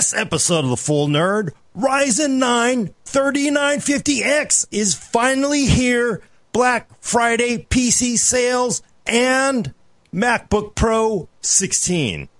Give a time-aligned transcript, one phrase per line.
[0.00, 6.22] this episode of The Full Nerd, Ryzen 9 3950X is finally here.
[6.54, 9.74] Black Friday PC sales and
[10.10, 12.30] MacBook Pro 16.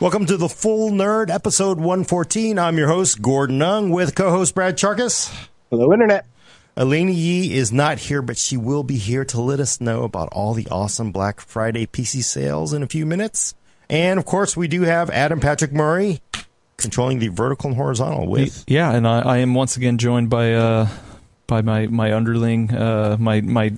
[0.00, 2.56] Welcome to the Full Nerd, episode 114.
[2.56, 5.28] I'm your host, Gordon Ung, with co host Brad Chacos.
[5.70, 6.24] Hello, Internet.
[6.76, 10.28] Alaina Yee is not here, but she will be here to let us know about
[10.30, 13.56] all the awesome Black Friday PC sales in a few minutes.
[13.90, 16.20] And of course, we do have Adam Patrick Murray
[16.76, 18.62] controlling the vertical and horizontal with.
[18.68, 20.88] Yeah, and I, I am once again joined by uh,
[21.48, 23.72] by my my underling, uh, my my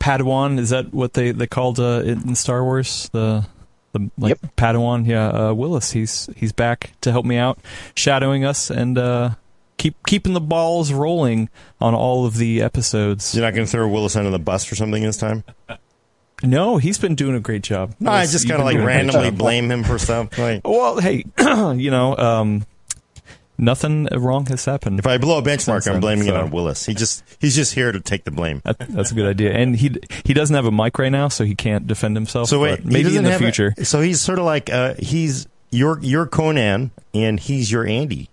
[0.00, 0.58] Padawan.
[0.58, 3.10] Is that what they they called uh, in Star Wars?
[3.12, 3.46] The
[3.98, 4.56] the like Yep.
[4.56, 5.92] Padawan, yeah, uh, Willis.
[5.92, 7.58] He's he's back to help me out,
[7.94, 9.30] shadowing us and uh,
[9.76, 11.48] keep keeping the balls rolling
[11.80, 13.34] on all of the episodes.
[13.34, 15.44] You're not going to throw Willis under the bus for something this time?
[16.42, 17.94] No, he's been doing a great job.
[17.98, 20.38] No, I just kind of like doing a great randomly blame him for stuff.
[20.38, 22.64] Like, Well, hey, you know, um,
[23.58, 24.98] nothing wrong has happened.
[24.98, 26.86] if I blow a benchmark, I'm then, blaming it on Willis.
[26.86, 28.62] He just he's just here to take the blame.
[28.64, 29.52] That, that's a good idea.
[29.52, 32.48] And he he doesn't have a mic right now, so he can't defend himself.
[32.48, 33.74] So wait, but maybe in the have a- future.
[33.84, 38.30] so he's sort of like uh, he's your your Conan and he's your Andy.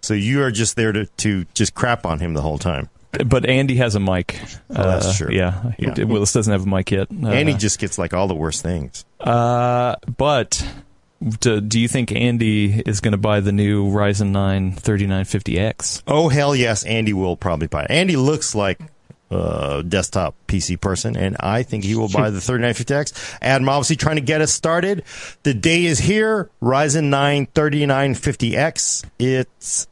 [0.00, 2.88] So you are just there to to just crap on him the whole time.
[3.26, 4.38] But Andy has a mic.
[4.70, 5.34] Oh, that's Uh, true.
[5.34, 5.72] Yeah.
[6.04, 7.08] Willis doesn't have a mic yet.
[7.10, 9.04] Uh, Andy just gets like all the worst things.
[9.18, 10.64] Uh, but
[11.22, 16.02] do, do you think Andy is going to buy the new Ryzen 9 3950X?
[16.06, 17.84] Oh hell yes, Andy will probably buy.
[17.84, 17.90] it.
[17.90, 18.80] Andy looks like
[19.30, 23.38] a desktop PC person, and I think he will buy the 3950X.
[23.42, 25.02] Adam obviously trying to get us started.
[25.42, 26.50] The day is here.
[26.62, 29.04] Ryzen 9 3950X.
[29.18, 29.86] It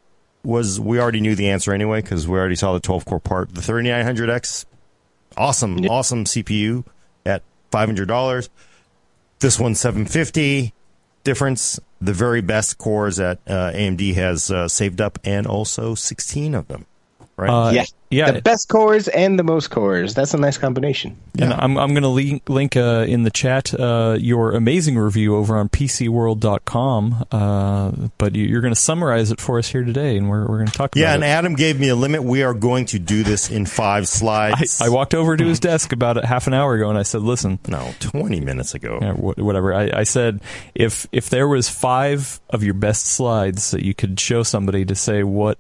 [0.45, 3.53] was we already knew the answer anyway because we already saw the 12 core part.
[3.53, 4.65] The 3900X,
[5.37, 6.85] awesome, awesome CPU
[7.25, 8.49] at $500.
[9.41, 10.73] This one's 750
[11.27, 11.79] difference.
[12.01, 16.69] The very best cores that uh, AMD has uh, saved up, and also 16 of
[16.69, 16.87] them.
[17.39, 17.51] Right?
[17.51, 17.85] Uh, yeah.
[18.11, 18.31] yeah.
[18.31, 20.15] The best cores and the most cores.
[20.15, 21.19] That's a nice combination.
[21.39, 25.37] And I'm I'm going to link, link uh, in the chat uh, your amazing review
[25.37, 27.27] over on PCWorld.com.
[27.31, 30.57] Uh, but you- you're going to summarize it for us here today, and we're we're
[30.57, 31.27] going to talk yeah, about and it.
[31.27, 32.23] Adam gave me a limit.
[32.23, 34.81] We are going to do this in five I, slides.
[34.81, 37.21] I walked over to his desk about a half an hour ago, and I said,
[37.23, 38.99] "Listen, no, 20 minutes ago.
[39.03, 39.75] Yeah, wh- whatever.
[39.75, 40.41] I, I said
[40.75, 44.95] if if there was five of your best slides that you could show somebody to
[44.95, 45.59] say what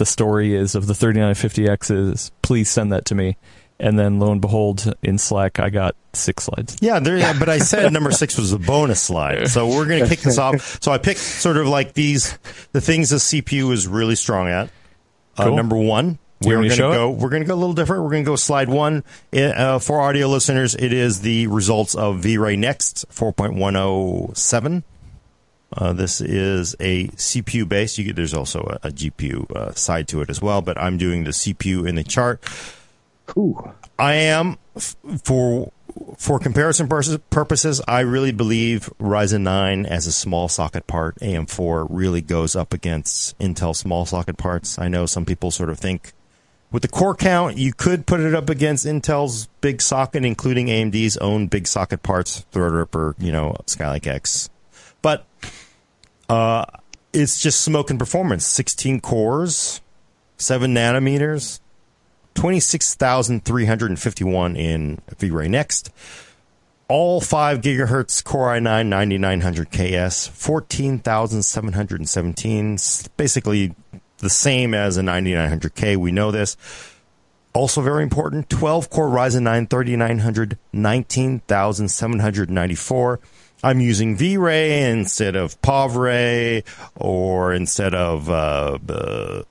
[0.00, 3.36] the story is of the 3950X is, please send that to me.
[3.78, 6.76] And then lo and behold, in Slack, I got six slides.
[6.80, 9.48] Yeah, there, yeah, but I said number six was a bonus slide.
[9.48, 10.78] So we're going to kick this off.
[10.82, 12.38] So I picked sort of like these,
[12.72, 14.70] the things the CPU is really strong at.
[15.36, 15.56] Uh, Cool.
[15.56, 16.94] number one, we're going to show it?
[16.94, 17.10] go.
[17.10, 18.02] We're going to go a little different.
[18.02, 19.04] We're going to go slide one.
[19.32, 24.82] Uh, for audio listeners, it is the results of V-Ray Next 4.107.
[25.72, 27.96] Uh, this is a CPU base.
[27.96, 30.98] You get, there's also a, a GPU uh, side to it as well, but I'm
[30.98, 32.42] doing the CPU in the chart.
[33.36, 33.72] Ooh.
[33.98, 35.72] I am f- for
[36.16, 37.80] for comparison purposes- purposes.
[37.86, 43.36] I really believe Ryzen 9 as a small socket part, AM4 really goes up against
[43.38, 44.78] Intel small socket parts.
[44.78, 46.12] I know some people sort of think
[46.70, 51.16] with the core count, you could put it up against Intel's big socket, including AMD's
[51.16, 54.48] own big socket parts, Threadripper, you know, Skylake X.
[55.02, 55.26] But
[56.30, 56.64] uh,
[57.12, 58.46] it's just smoke and performance.
[58.46, 59.80] 16 cores,
[60.36, 61.58] 7 nanometers,
[62.34, 65.90] 26,351 in V-Ray Next.
[66.86, 72.78] All 5 gigahertz Core i9 9900 KS, 14,717.
[73.16, 73.74] Basically
[74.18, 75.96] the same as a 9900K.
[75.96, 76.56] We know this.
[77.52, 83.20] Also very important, 12 core Ryzen 9 3900, 19,794.
[83.62, 86.64] I'm using V-Ray instead of POV-Ray
[86.96, 89.42] or instead of uh, uh,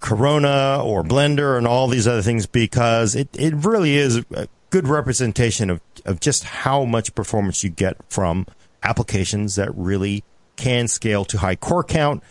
[0.00, 4.88] Corona or Blender and all these other things because it, it really is a good
[4.88, 8.46] representation of, of just how much performance you get from
[8.82, 10.24] applications that really
[10.56, 12.22] can scale to high core count.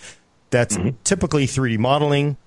[0.51, 2.37] That's typically 3D modeling,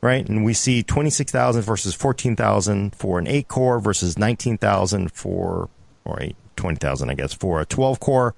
[0.00, 0.28] right?
[0.28, 5.68] And we see 26,000 versus 14,000 for an 8 core versus 19,000 for,
[6.04, 8.34] or 8, 20,000, I guess, for a 12 core.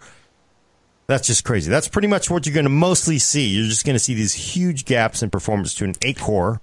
[1.09, 1.71] That's just crazy.
[1.71, 3.49] That's pretty much what you're going to mostly see.
[3.49, 6.61] You're just going to see these huge gaps in performance to an 8 core,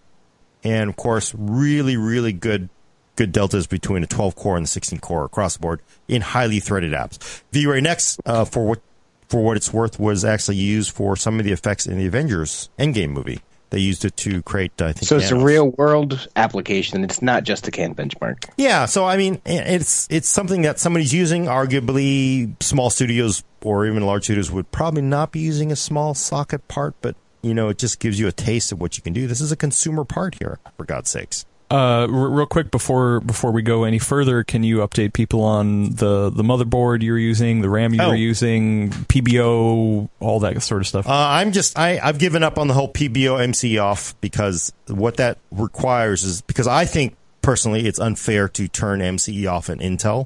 [0.63, 2.69] and of course, really, really good
[3.17, 6.61] good deltas between a 12 core and the 16 core across the board in highly
[6.61, 7.43] threaded apps.
[7.51, 8.81] V-Ray Next, uh, for what
[9.27, 12.69] for what it's worth, was actually used for some of the effects in the Avengers
[12.79, 13.41] Endgame movie.
[13.71, 15.07] They used it to create, I think.
[15.07, 17.03] So it's a real world application.
[17.03, 18.49] It's not just a can benchmark.
[18.57, 21.45] Yeah, so I mean, it's it's something that somebody's using.
[21.45, 26.67] Arguably, small studios or even large studios would probably not be using a small socket
[26.67, 29.27] part, but you know, it just gives you a taste of what you can do.
[29.27, 31.45] This is a consumer part here, for God's sakes.
[31.71, 35.91] Uh, r- real quick before before we go any further, can you update people on
[35.95, 38.09] the the motherboard you're using, the RAM you Oh.
[38.09, 41.07] were using, PBO, all that sort of stuff?
[41.07, 45.17] Uh, I'm just I I've given up on the whole PBO MC off because what
[45.17, 50.25] that requires is because I think personally it's unfair to turn MCE off in Intel.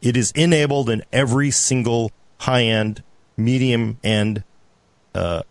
[0.00, 3.02] It is enabled in every single high end,
[3.36, 4.44] medium end
[5.14, 5.42] uh,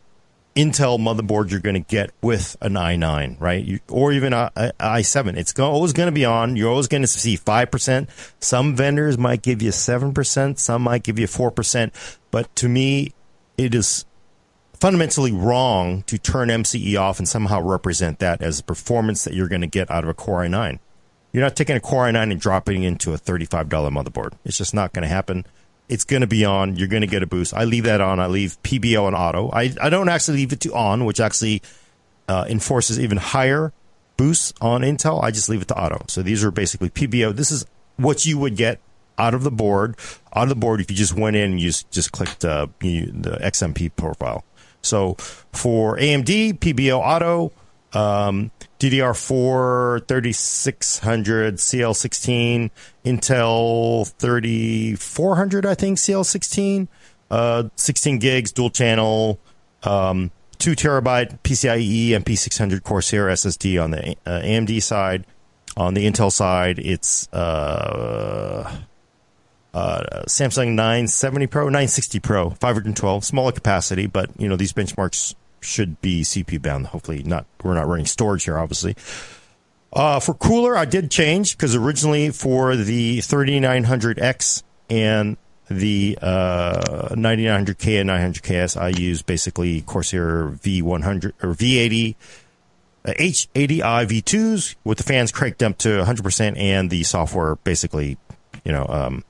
[0.56, 3.64] Intel motherboard you're going to get with an i9, right?
[3.64, 5.38] You, or even i7.
[5.38, 6.56] It's always going to be on.
[6.56, 8.08] You're always going to see 5%.
[8.40, 10.60] Some vendors might give you 7%.
[10.60, 12.18] Some might give you 4%.
[12.32, 13.14] But to me,
[13.58, 14.06] it is
[14.74, 19.50] fundamentally wrong to turn MCE off and somehow represent that as a performance that you're
[19.50, 20.80] going to get out of a Core i9.
[21.32, 24.34] You're not taking a Core i9 and dropping it into a $35 motherboard.
[24.44, 25.46] It's just not going to happen.
[25.90, 26.76] It's going to be on.
[26.76, 27.54] You're going to get a boost.
[27.54, 28.20] I leave that on.
[28.20, 29.50] I leave PBO on auto.
[29.52, 31.62] I, I don't actually leave it to on, which actually
[32.28, 33.74] uh, enforces even higher
[34.16, 35.24] boosts on Intel.
[35.24, 36.06] I just leave it to auto.
[36.08, 37.36] So these are basically PBO.
[37.36, 37.66] This is
[37.98, 38.80] what you would get
[39.18, 39.98] out of the board,
[40.34, 42.68] out of the board if you just went in and you just, just clicked uh,
[42.82, 44.44] you, the XMP profile.
[44.82, 45.16] So
[45.52, 47.52] for AMD, PBO auto,
[47.94, 52.70] um, DDR4 3600 CL16,
[53.06, 56.88] Intel 3400, I think, CL16,
[57.32, 59.40] uh, 16 gigs, dual channel,
[59.84, 65.26] um, 2 terabyte PCIe MP600 Corsair SSD on the uh, AMD side.
[65.78, 68.80] On the Intel side, it's uh,
[69.74, 76.00] uh, Samsung 970 Pro, 960 Pro, 512, smaller capacity, but you know these benchmarks should
[76.02, 76.88] be CPU bound.
[76.88, 77.46] Hopefully, not.
[77.64, 78.96] We're not running storage here, obviously.
[79.92, 85.38] Uh, for cooler, I did change because originally for the 3900X and
[85.70, 92.16] the uh, 9900K and 900KS, I used basically Corsair V100 or V80
[93.06, 98.18] uh, H80i V2s with the fans cranked up to 100% and the software basically,
[98.66, 99.24] you know, um,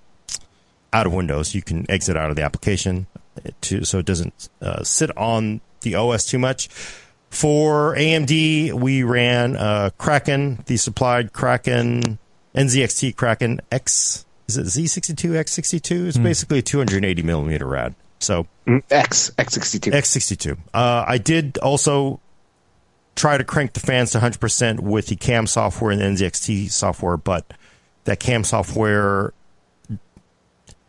[0.92, 1.54] out of Windows.
[1.54, 3.08] You can exit out of the application
[3.62, 6.68] to so it doesn't uh, sit on the OS too much.
[7.30, 12.18] For AMD, we ran uh, Kraken, the supplied Kraken
[12.56, 14.26] NZXT Kraken X.
[14.48, 16.08] Is it Z62 X62?
[16.08, 17.94] It's basically a 280 millimeter rad.
[18.20, 19.94] So Mm, X X62.
[19.94, 20.58] X62.
[20.74, 22.20] Uh, I did also
[23.16, 27.18] try to crank the fans to 100% with the CAM software and the NZXT software,
[27.18, 27.52] but
[28.04, 29.34] that CAM software,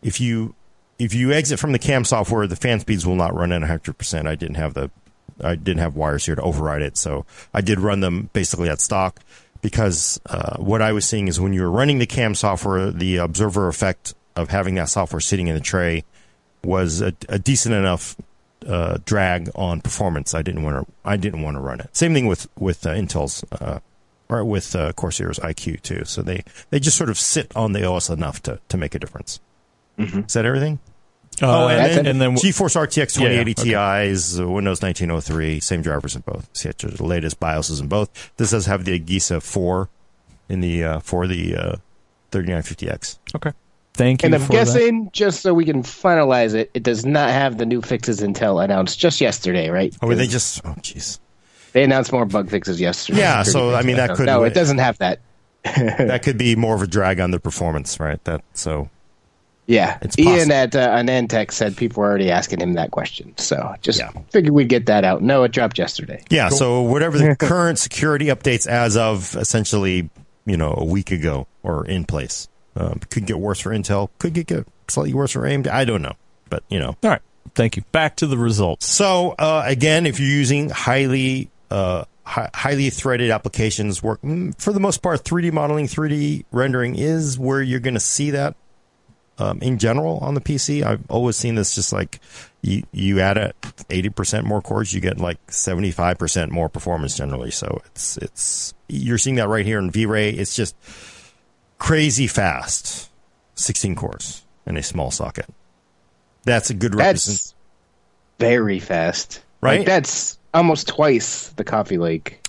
[0.03, 0.53] if you
[1.01, 4.27] if you exit from the CAM software, the fan speeds will not run at 100%.
[4.27, 4.91] I didn't have the
[5.43, 8.79] I didn't have wires here to override it, so I did run them basically at
[8.79, 9.19] stock
[9.61, 13.17] because uh, what I was seeing is when you were running the CAM software, the
[13.17, 16.03] observer effect of having that software sitting in the tray
[16.63, 18.15] was a, a decent enough
[18.67, 20.35] uh, drag on performance.
[20.35, 20.93] I didn't want to.
[21.03, 21.95] I didn't want to run it.
[21.97, 23.79] Same thing with with uh, Intel's uh,
[24.29, 26.05] or with uh, Corsair's iCUE too.
[26.05, 28.99] So they they just sort of sit on the OS enough to to make a
[28.99, 29.39] difference.
[30.25, 30.79] Is that everything?
[31.41, 32.09] Uh, oh, and, that's then, it.
[32.09, 36.49] and then GeForce RTX Yeah, yeah, 2080 Ti's, uh, Windows 1903, same drivers in both.
[36.53, 38.31] See, it's the latest BIOSes in both.
[38.37, 39.89] This does have the AGESA 4
[40.49, 41.75] in the uh, for the uh,
[42.31, 43.17] 3950X.
[43.35, 43.51] okay.
[43.93, 44.27] Thank you.
[44.27, 47.65] And I'm for guessing, just so we can finalize it, it does not have the
[47.65, 49.93] new fixes Intel announced just yesterday, right?
[50.01, 51.19] Oh, they just oh jeez.
[51.73, 53.19] They announced more bug fixes yesterday.
[53.19, 55.19] Yeah, so, I mean, that could- No, it doesn't have that.
[55.63, 58.21] that could be more of a drag on the performance, right?
[58.23, 58.89] That so
[59.71, 60.53] Yeah, It's Ian possible.
[60.53, 64.09] at uh, AnandTech said people were already asking him that question, so just Yeah.
[64.29, 65.21] figured we'd get that out.
[65.21, 66.21] No, it dropped yesterday.
[66.29, 70.09] Yeah, so whatever the current security updates as of essentially,
[70.45, 72.49] you know, a week ago or in place.
[72.75, 75.67] Um, could get worse for Intel, could get, get slightly worse for AMD.
[75.67, 76.13] I don't know,
[76.49, 76.95] but you know.
[77.03, 77.21] All right.
[77.55, 77.83] Thank you.
[77.93, 78.85] Back to the results.
[78.87, 84.71] So uh, again, if you're using highly uh, hi- highly threaded applications, work mm, for
[84.73, 88.55] the most part, 3D modeling, 3D rendering is where you're going to see that
[89.41, 90.83] um, in general on the PC.
[90.83, 92.19] I've always seen this just like
[92.61, 93.53] you you add a
[93.89, 97.51] 80% more cores, you get like 75% more performance generally.
[97.51, 100.29] So it's it's you're seeing that right here in V-Ray.
[100.29, 100.75] It's just
[101.79, 103.09] crazy fast,
[103.55, 105.47] 16 cores in a small socket.
[106.43, 107.33] That's a good representation.
[107.33, 107.55] That's
[108.39, 109.79] very fast, Right?
[109.79, 112.40] Like, that's almost twice the Coffee Lake.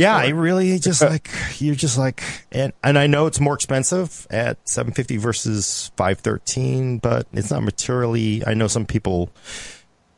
[0.00, 4.26] Yeah, I really just like you're just like and and I know it's more expensive
[4.30, 9.30] at 750 versus 513, but it's not materially I know some people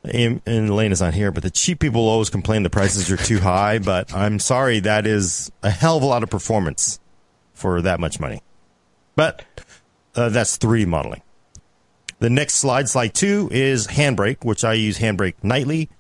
[0.05, 3.39] and, and Alaina's not here, but the cheap people always complain the prices are too
[3.39, 3.79] high.
[3.83, 7.01] But I'm sorry, that is a hell of a lot of performance
[7.53, 8.43] for that much money.
[9.17, 9.45] But
[10.15, 11.23] uh, that's 3D modeling.
[12.21, 15.91] The next slide, slide two, is Handbrake, which I use Handbrake nightly.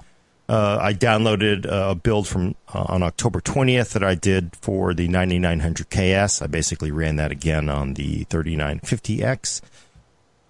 [0.48, 5.08] Uh, I downloaded a build from uh, on October 20th that I did for the
[5.08, 6.42] 9900 KS.
[6.42, 9.60] I basically ran that again on the 3950X,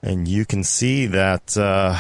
[0.03, 1.97] and you can see that uh,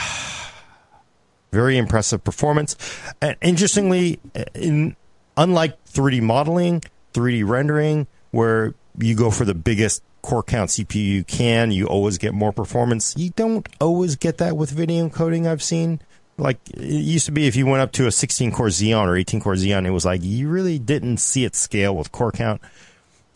[1.52, 2.76] very impressive performance.
[3.20, 4.18] And interestingly,
[4.54, 4.96] in
[5.36, 6.82] unlike 3D modeling,
[7.12, 12.18] 3D rendering, where you go for the biggest core count CPU you can, you always
[12.18, 13.14] get more performance.
[13.16, 15.46] You don't always get that with video encoding.
[15.46, 16.00] I've seen
[16.38, 19.16] like it used to be if you went up to a 16 core Xeon or
[19.16, 22.60] 18 core Xeon, it was like you really didn't see it scale with core count.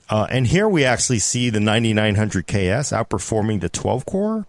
[0.09, 4.47] Uh, and here we actually see the 9900 KS outperforming the 12 core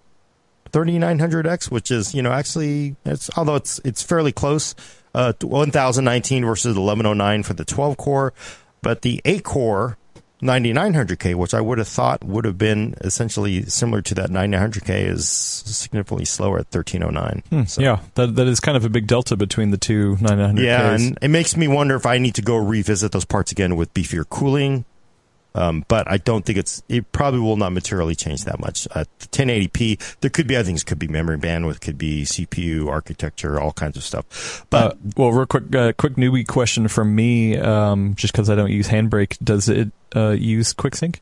[0.71, 4.75] 3900X, which is you know actually it's although it's it's fairly close,
[5.13, 8.33] uh, 1019 versus 1109 for the 12 core,
[8.81, 9.97] but the 8 core
[10.41, 15.27] 9900K, which I would have thought would have been essentially similar to that 9900K, is
[15.27, 17.43] significantly slower at 1309.
[17.49, 17.81] Hmm, so.
[17.81, 20.63] Yeah, that that is kind of a big delta between the two 9900Ks.
[20.63, 23.75] Yeah, and it makes me wonder if I need to go revisit those parts again
[23.75, 24.85] with beefier cooling.
[25.57, 26.83] Um, but I don't think it's.
[26.87, 28.87] It probably will not materially change that much.
[28.93, 30.83] At 1080p, there could be other things.
[30.83, 31.81] Could be memory bandwidth.
[31.81, 33.59] Could be CPU architecture.
[33.59, 34.65] All kinds of stuff.
[34.69, 37.57] But uh, well, real quick, uh, quick newbie question from me.
[37.57, 41.19] Um, just because I don't use Handbrake, does it uh, use QuickSync?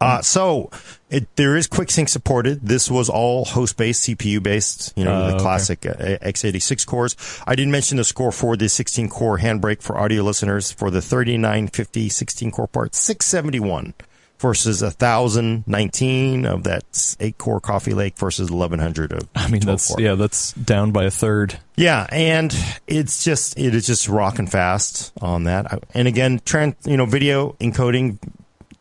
[0.00, 0.70] Uh, so
[1.12, 2.60] it, there is QuickSync supported.
[2.62, 6.14] This was all host based, CPU based, you know, uh, the classic okay.
[6.14, 7.16] Uh, x86 cores.
[7.46, 11.02] I didn't mention the score for the 16 core handbrake for audio listeners for the
[11.02, 13.94] 3950 16 core part, 671
[14.38, 20.00] versus 1019 of that 8 core Coffee Lake versus 1100 of I mean that's core.
[20.00, 21.58] yeah that's down by a third.
[21.76, 22.54] Yeah, and
[22.86, 25.84] it's just it is just rocking fast on that.
[25.94, 28.18] And again, trans, you know, video encoding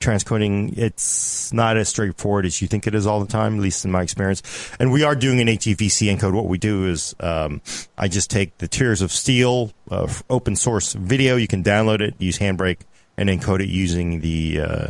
[0.01, 3.85] transcoding, it's not as straightforward as you think it is all the time, at least
[3.85, 4.41] in my experience.
[4.79, 6.33] And we are doing an HEVC encode.
[6.33, 7.61] What we do is um,
[7.97, 11.37] I just take the Tears of Steel uh, open source video.
[11.37, 12.79] You can download it, use Handbrake,
[13.17, 14.87] and encode it using the uh,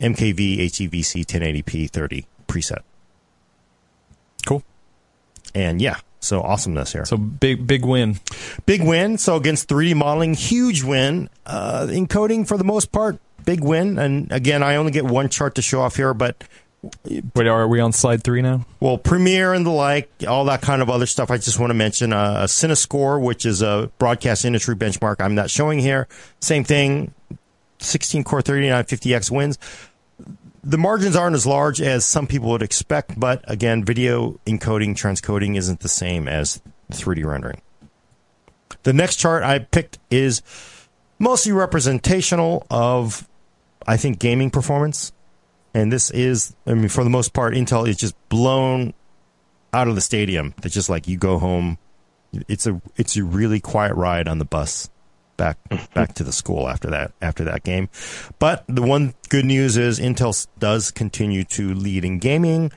[0.00, 2.80] MKV HEVC 1080p 30 preset.
[4.46, 4.62] Cool.
[5.54, 7.04] And yeah, so awesomeness here.
[7.04, 8.20] So big, big win.
[8.66, 9.18] Big win.
[9.18, 11.30] So against 3D modeling, huge win.
[11.46, 13.98] Uh, encoding for the most part, big win.
[13.98, 16.44] And again, I only get one chart to show off here, but
[17.34, 18.64] Wait, are we on slide three now?
[18.80, 21.30] Well, Premiere and the like, all that kind of other stuff.
[21.30, 25.16] I just want to mention uh, a CineScore, which is a broadcast industry benchmark.
[25.20, 26.08] I'm not showing here.
[26.40, 27.12] Same thing,
[27.80, 29.58] 16 core 3950X wins.
[30.62, 35.56] The margins aren't as large as some people would expect, but again, video encoding, transcoding
[35.56, 37.60] isn't the same as 3D rendering.
[38.84, 40.42] The next chart I picked is
[41.18, 43.28] mostly representational of
[43.86, 45.12] I think gaming performance,
[45.74, 48.94] and this is, I mean, for the most part, Intel is just blown
[49.72, 50.54] out of the stadium.
[50.62, 51.78] It's just like you go home.
[52.32, 54.88] It's a it's a really quiet ride on the bus
[55.36, 55.58] back
[55.94, 57.88] back to the school after that after that game.
[58.38, 62.72] But the one good news is Intel does continue to lead in gaming.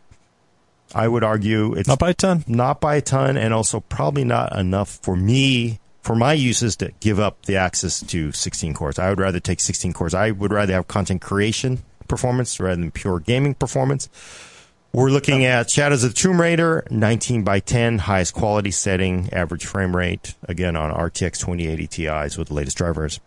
[0.96, 4.24] I would argue it's not by a ton, not by a ton, and also probably
[4.24, 9.00] not enough for me for my uses to give up the access to 16 cores.
[9.00, 10.14] I would rather take 16 cores.
[10.14, 11.80] I would rather have content creation
[12.10, 14.10] performance rather than pure gaming performance.
[14.92, 19.66] We're looking at Shadows of the Tomb Raider, 19 by 10, highest quality setting, average
[19.66, 23.20] frame rate, again on RTX 2080 Ti's with the latest drivers.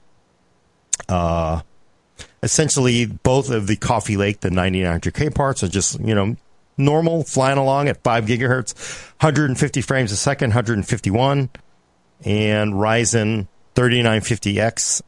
[1.09, 1.63] Uh,
[2.43, 6.37] essentially, both of the Coffee Lake, the 9900K parts, are just, you know,
[6.77, 8.75] normal, flying along at 5 gigahertz,
[9.21, 11.51] 150 frames a second, 151
[12.25, 15.03] and Ryzen 3950X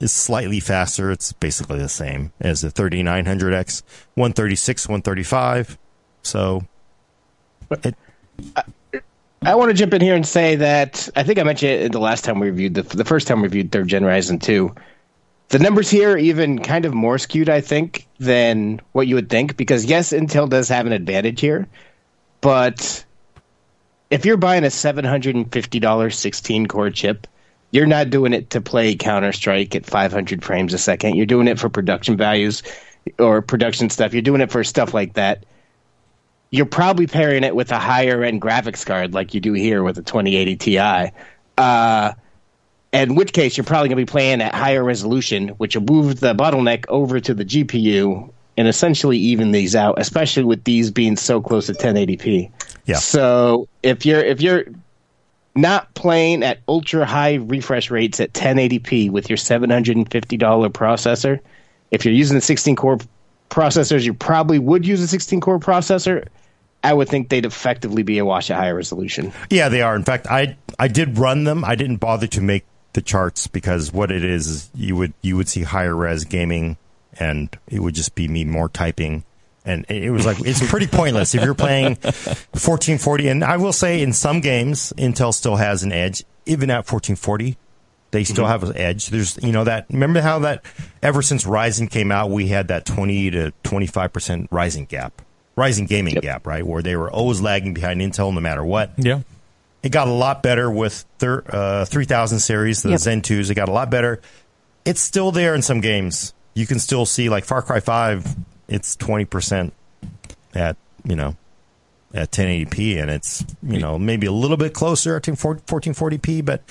[0.00, 1.10] is slightly faster.
[1.10, 3.82] It's basically the same as the 3900X,
[4.14, 5.78] 136, 135.
[6.22, 6.66] So,
[7.70, 7.94] it,
[8.56, 8.62] I,
[9.42, 11.98] I, want to jump in here and say that I think I mentioned it the
[11.98, 14.74] last time we reviewed the the first time we reviewed third gen Ryzen 2.
[15.48, 19.30] The numbers here are even kind of more skewed, I think, than what you would
[19.30, 21.68] think, because yes, Intel does have an advantage here,
[22.40, 23.05] but
[24.10, 27.26] if you're buying a $750 16 core chip,
[27.70, 31.16] you're not doing it to play Counter Strike at 500 frames a second.
[31.16, 32.62] You're doing it for production values
[33.18, 34.12] or production stuff.
[34.12, 35.44] You're doing it for stuff like that.
[36.50, 39.98] You're probably pairing it with a higher end graphics card like you do here with
[39.98, 41.10] a 2080 Ti.
[41.58, 42.12] Uh,
[42.92, 46.20] in which case, you're probably going to be playing at higher resolution, which will move
[46.20, 51.16] the bottleneck over to the GPU and essentially even these out, especially with these being
[51.16, 52.50] so close to 1080p.
[52.86, 52.96] Yeah.
[52.96, 54.64] So if you're if you're
[55.56, 60.06] not playing at ultra high refresh rates at 1080p with your $750
[60.70, 61.40] processor.
[61.90, 62.98] If you're using the 16 core
[63.48, 66.28] processors, you probably would use a 16 core processor.
[66.84, 69.32] I would think they'd effectively be a wash at higher resolution.
[69.50, 69.96] Yeah, they are.
[69.96, 71.64] In fact, I I did run them.
[71.64, 75.36] I didn't bother to make the charts because what it is is you would you
[75.36, 76.76] would see higher res gaming,
[77.18, 79.24] and it would just be me more typing,
[79.64, 83.28] and it was like it's pretty pointless if you're playing 1440.
[83.28, 87.56] And I will say, in some games, Intel still has an edge, even at 1440.
[88.12, 89.08] They still have an edge.
[89.08, 89.86] There's, you know, that.
[89.90, 90.64] Remember how that
[91.02, 95.20] ever since Ryzen came out, we had that 20 to 25 percent Ryzen gap,
[95.56, 98.92] Ryzen gaming gap, right, where they were always lagging behind Intel no matter what.
[98.96, 99.20] Yeah.
[99.82, 103.00] It got a lot better with thir- uh, 3000 series, the Yep.
[103.00, 103.50] Zen 2s.
[103.50, 104.20] It got a lot better.
[104.84, 106.32] It's still there in some games.
[106.56, 108.34] You can still see, like Far Cry 5,
[108.68, 109.70] it's 20%
[110.54, 111.36] at, you know,
[112.14, 116.62] at 1080p, and it's, you know, maybe a little bit closer to 1440p, but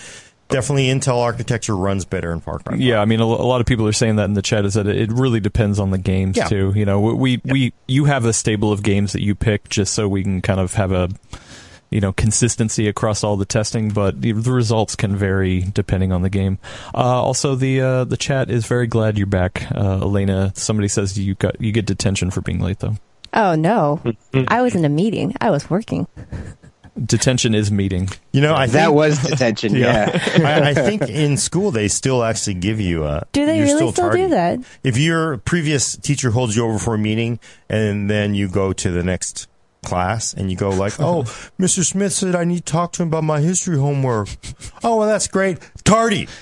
[0.49, 2.81] definitely Intel architecture runs better in Far Cry 5.
[2.81, 4.87] Yeah, I mean, a, lot of people are saying that in the chat is that
[4.87, 6.47] it really depends on the games Yeah.
[6.47, 6.73] too.
[6.75, 10.07] You know, we we you have a stable of games that you pick just so
[10.07, 11.09] we can kind of have a
[11.89, 16.21] you know consistency across all the testing, but the, the results can vary depending on
[16.21, 16.59] the game.
[16.93, 20.51] Uh, also, the uh, the chat is very glad you're back, uh, Alaina.
[20.55, 22.95] Somebody says you got you get detention for being late though.
[23.33, 24.01] Oh no,
[24.47, 25.35] I was in a meeting.
[25.41, 26.07] I was working.
[27.03, 28.07] Detention is meeting.
[28.31, 30.11] You know, I That think, was detention, yeah.
[30.37, 33.27] I, I think in school they still actually give you a.
[33.33, 34.21] Do they you're really still tardy.
[34.23, 34.59] do that?
[34.81, 37.37] If your previous teacher holds you over for a meeting
[37.69, 39.49] and then you go to the next
[39.85, 41.23] class and you go like, "Oh,
[41.59, 41.85] Mr.
[41.85, 44.29] Smith said I need to talk to him about my history homework."
[44.83, 45.59] oh, well, that's great.
[45.83, 46.27] Tardy.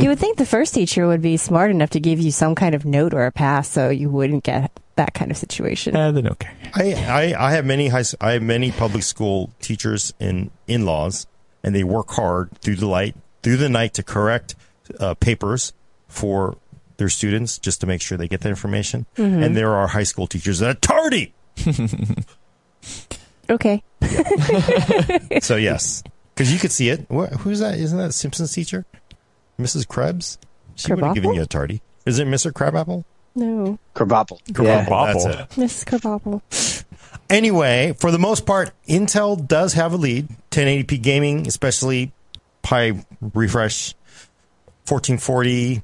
[0.00, 2.74] You would think the first teacher would be smart enough to give you some kind
[2.74, 5.96] of note or a pass, so you wouldn't get that kind of situation.
[5.96, 6.50] Eh, then okay.
[6.74, 10.84] I, I, I have many high, s- I have many public school teachers and in
[10.84, 11.26] laws,
[11.62, 14.54] and they work hard through the light through the night to correct
[15.00, 15.72] uh, papers
[16.08, 16.56] for
[16.96, 19.06] their students just to make sure they get the information.
[19.16, 21.32] And there are high school teachers that are tardy.
[23.50, 23.82] Okay.
[25.40, 26.02] So yes,
[26.34, 27.06] because you could see it.
[27.12, 27.78] Wh- Who's that?
[27.78, 28.84] Isn't that Simpsons teacher,
[29.58, 29.86] Mrs.
[29.86, 30.38] Krebs?
[30.76, 31.82] She would have given you a tardy.
[32.06, 32.52] Is it Mr.
[32.52, 33.04] Crabapple?
[33.34, 34.42] No, Kerbopple.
[34.52, 35.12] Krabappel, Yeah.
[35.12, 35.48] That's it.
[35.60, 35.84] Mrs.
[35.86, 36.84] Kerbopple.
[37.30, 40.28] Anyway, for the most part, Intel does have a lead.
[40.50, 42.12] 1080p gaming, especially
[42.64, 42.92] high
[43.34, 43.94] refresh,
[44.86, 45.82] 1440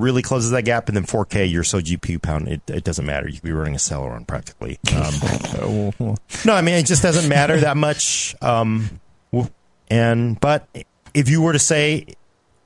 [0.00, 3.28] really closes that gap, and then 4K, you're so GPU pound, it, it doesn't matter.
[3.28, 4.78] You could be running a Celeron practically.
[4.94, 8.34] Um, no, I mean it just doesn't matter that much.
[8.42, 9.00] Um,
[9.88, 10.68] and but
[11.14, 12.06] if you were to say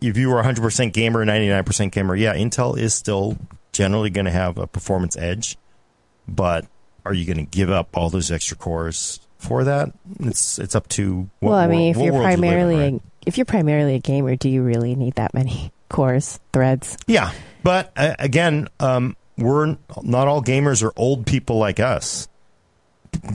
[0.01, 3.37] if you were 100% gamer, 99% gamer, yeah, Intel is still
[3.73, 5.57] generally going to have a performance edge.
[6.27, 6.67] But
[7.05, 9.93] are you going to give up all those extra cores for that?
[10.21, 11.29] It's it's up to.
[11.41, 12.95] What well, I wor- mean, if you're world you live in, primarily right?
[12.95, 16.97] a, if you're primarily a gamer, do you really need that many cores, threads?
[17.07, 22.27] Yeah, but uh, again, um, we're not all gamers are old people like us.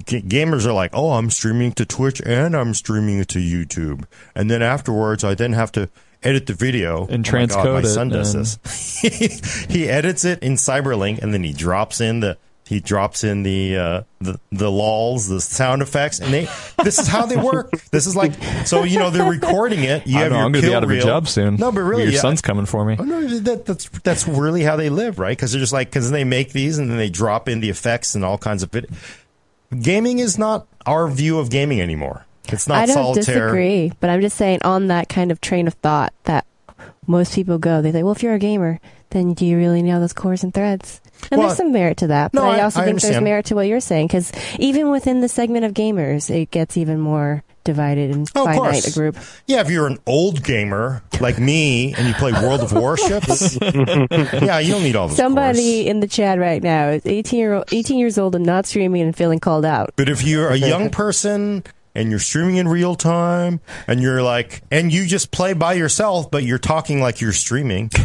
[0.08, 4.06] G- gamers are like, oh, I'm streaming to Twitch and I'm streaming it to YouTube,
[4.34, 5.90] and then afterwards, I then have to
[6.24, 9.66] edit the video And Oh my God, transcode my it son does and- this.
[9.70, 12.38] he edits it in Cyberlink, and then he drops in the
[12.68, 16.48] he drops in the uh, the the lulls, the sound effects, and they.
[16.84, 17.72] This is how they work.
[17.92, 18.34] This is like
[18.66, 18.84] so.
[18.84, 20.08] You know, they're recording it.
[20.08, 21.58] You I have know, your I'm going to be kill out of a job soon.
[21.58, 22.96] No, but really, your yeah, son's coming for me.
[22.98, 25.38] Oh, no, that, that's that's really how they live, right?
[25.38, 28.16] Because they're just like because they make these and then they drop in the effects
[28.16, 28.90] and all kinds of it.
[29.82, 32.26] Gaming is not our view of gaming anymore.
[32.50, 33.48] It's not I don't solitaire.
[33.48, 36.46] disagree, but I'm just saying on that kind of train of thought that
[37.08, 38.80] most people go, they say, well, if you're a gamer,
[39.12, 41.02] then do you really know those cores and threads?
[41.32, 43.46] And Well, there's some merit to that, but no, I also I think there's merit
[43.48, 47.44] to what you're saying because even within the segment of gamers, it gets even more
[47.64, 48.88] divided and Oh, finite course.
[48.96, 49.18] a group.
[49.48, 54.60] Yeah, if you're an old gamer like me and you play World of Warships, yeah,
[54.60, 55.18] you don't need all those.
[55.18, 55.88] Somebody cores.
[55.92, 59.02] in the chat right now is 18 year old, 18 years old and not streaming
[59.02, 59.94] and feeling called out.
[59.96, 61.64] But if you're a young person
[61.96, 66.30] and you're streaming in real time and you're like, and you just play by yourself,
[66.30, 67.90] but you're talking like you're streaming.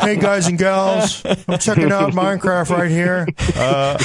[0.00, 3.28] hey guys and gals, I'm checking out Minecraft right here.
[3.54, 3.98] Uh,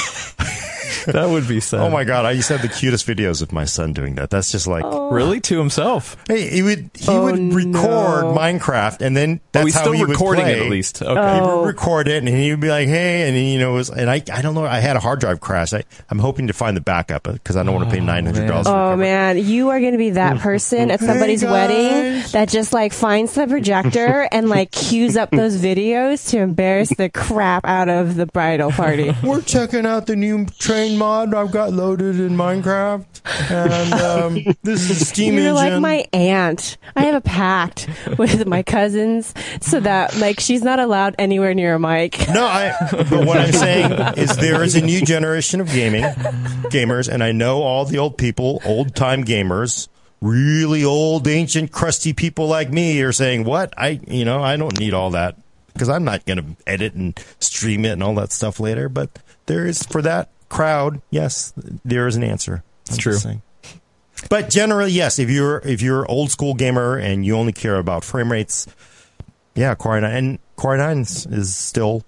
[1.06, 1.80] That would be sad.
[1.80, 4.30] oh my god, I used to have the cutest videos of my son doing that.
[4.30, 5.10] That's just like, oh.
[5.10, 5.40] Really?
[5.40, 6.16] To himself?
[6.28, 8.34] hey, he would he Oh, would record no.
[8.36, 10.58] Minecraft and then oh, that's oh, he's how still he would recording play.
[10.58, 11.02] it at least.
[11.02, 11.12] Okay.
[11.12, 11.60] He Oh.
[11.60, 14.10] would record it, and he would be like, "Hey," and you know, it was, and
[14.10, 15.72] I, I don't know, I had a hard drive crash.
[15.72, 18.04] I, I'm hoping to find the backup uh, because I don't want to pay oh,
[18.04, 18.66] nine hundred dollars.
[18.66, 22.72] Oh man, you are going to be that person at somebody's Hey, wedding that just
[22.72, 27.88] like finds the projector and like cues up those videos to embarrass the crap out
[27.88, 29.14] of the bridal party.
[29.22, 33.04] We're checking out the new train engine mod I've got loaded in Minecraft,
[33.50, 35.54] and um, this is a Steam You're engine.
[35.54, 36.76] like my aunt.
[36.94, 41.74] I have a pact with my cousins so that like she's not allowed anywhere near
[41.74, 42.28] a mic.
[42.28, 42.74] No, I.
[42.90, 47.32] But what I'm saying is there is a new generation of gaming gamers, and I
[47.32, 49.88] know all the old people, old time gamers,
[50.20, 53.74] really old, ancient, crusty people like me are saying, "What?
[53.76, 55.36] I, you know, I don't need all that
[55.72, 59.10] because I'm not going to edit and stream it and all that stuff later." But
[59.46, 61.52] there is for that crowd, yes,
[61.84, 62.62] there is an answer.
[62.86, 63.12] It's true.
[63.12, 63.42] saying.
[64.30, 68.04] But generally, yes, if you're if you're old school gamer and you only care about
[68.04, 68.66] frame rates,
[69.54, 72.02] yeah, Core i9 and Core i9 is, is still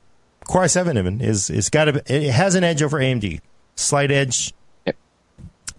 [0.46, 3.40] Core i7 even is is got a, it has an edge over AMD,
[3.76, 4.54] slight edge.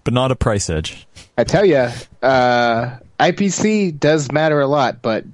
[0.04, 1.08] but not a price edge.
[1.38, 1.90] I tell you,
[2.22, 5.26] uh, IPC does matter a lot, but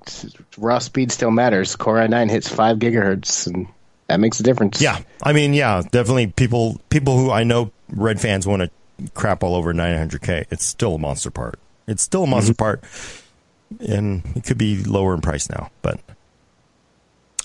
[0.57, 1.75] raw speed still matters.
[1.75, 3.67] Core i9 hits five gigahertz, and
[4.07, 4.81] that makes a difference.
[4.81, 9.43] Yeah, I mean, yeah, definitely people people who I know Red fans want to crap
[9.43, 10.45] all over 900k.
[10.51, 11.59] It's still a monster part.
[11.87, 12.83] It's still a monster part,
[13.79, 15.69] and it could be lower in price now.
[15.81, 15.99] But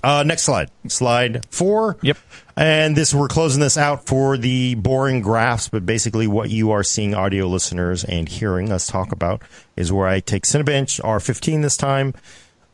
[0.03, 1.97] uh, next slide, slide four.
[2.03, 2.19] Yep.
[2.57, 6.83] And this we're closing this out for the boring graphs, but basically what you are
[6.83, 9.43] seeing, audio listeners, and hearing us talk about
[9.77, 12.15] is where I take Cinebench R15 this time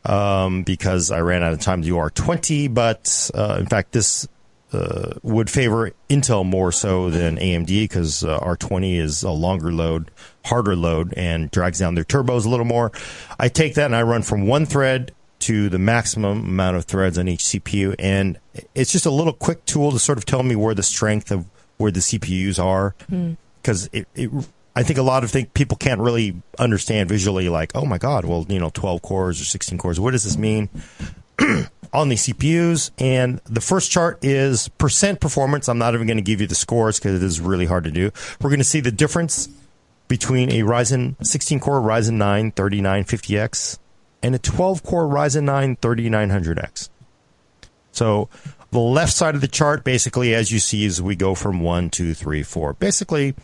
[0.06, 2.72] um, because I ran out of time to do R20.
[2.72, 4.26] But uh, in fact, this
[4.72, 10.10] uh, would favor Intel more so than AMD because uh, R20 is a longer load,
[10.44, 12.92] harder load, and drags down their turbos a little more.
[13.38, 17.18] I take that and I run from one thread to the maximum amount of threads
[17.18, 18.38] on each CPU, and
[18.74, 21.46] it's just a little quick tool to sort of tell me where the strength of
[21.76, 22.94] where the CPUs are
[23.60, 24.30] because it, it
[24.76, 28.24] I think a lot of think people can't really understand visually like oh my god
[28.24, 30.68] well you know 12 cores or 16 cores what does this mean?
[31.92, 35.68] On the CPUs and the first chart is percent performance.
[35.68, 37.90] I'm not even going to give you the scores because it is really hard to
[37.90, 38.10] do.
[38.40, 39.48] We're going to see the difference
[40.08, 43.78] between a Ryzen 16 core Ryzen 9 3950X
[44.22, 46.90] and a 12 core Ryzen 9 3900X
[47.96, 48.28] so
[48.72, 51.88] the left side of the chart, basically, as you see, is we go from one,
[51.88, 52.74] two, three, four.
[52.74, 53.34] Basically,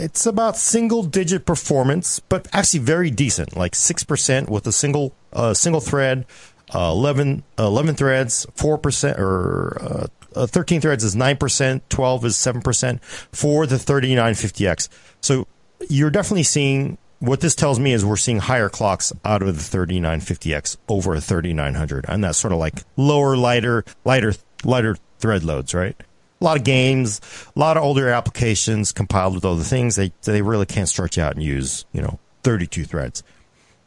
[0.00, 5.14] it's about single digit performance, but actually very decent, like six percent with a single
[5.32, 6.26] uh, single thread,
[6.74, 12.24] uh, 11, 11 threads, four percent or uh, uh, thirteen threads is nine percent, twelve
[12.24, 14.88] is seven percent for the thirty nine fifty X.
[15.20, 15.46] So
[15.88, 19.78] you're definitely seeing what this tells me is we're seeing higher clocks out of the
[19.78, 24.32] 3950X over a 3900, and that's sort of like lower, lighter, lighter,
[24.64, 25.94] lighter thread loads, right?
[26.40, 27.20] A lot of games,
[27.54, 29.96] a lot of older applications compiled with other things.
[29.96, 33.22] They they really can't stretch out and use you know 32 threads.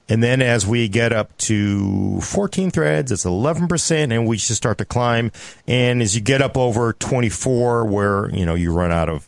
[0.09, 4.77] And then as we get up to 14 threads, it's 11%, and we just start
[4.79, 5.31] to climb.
[5.65, 9.27] And as you get up over 24, where you know you run out of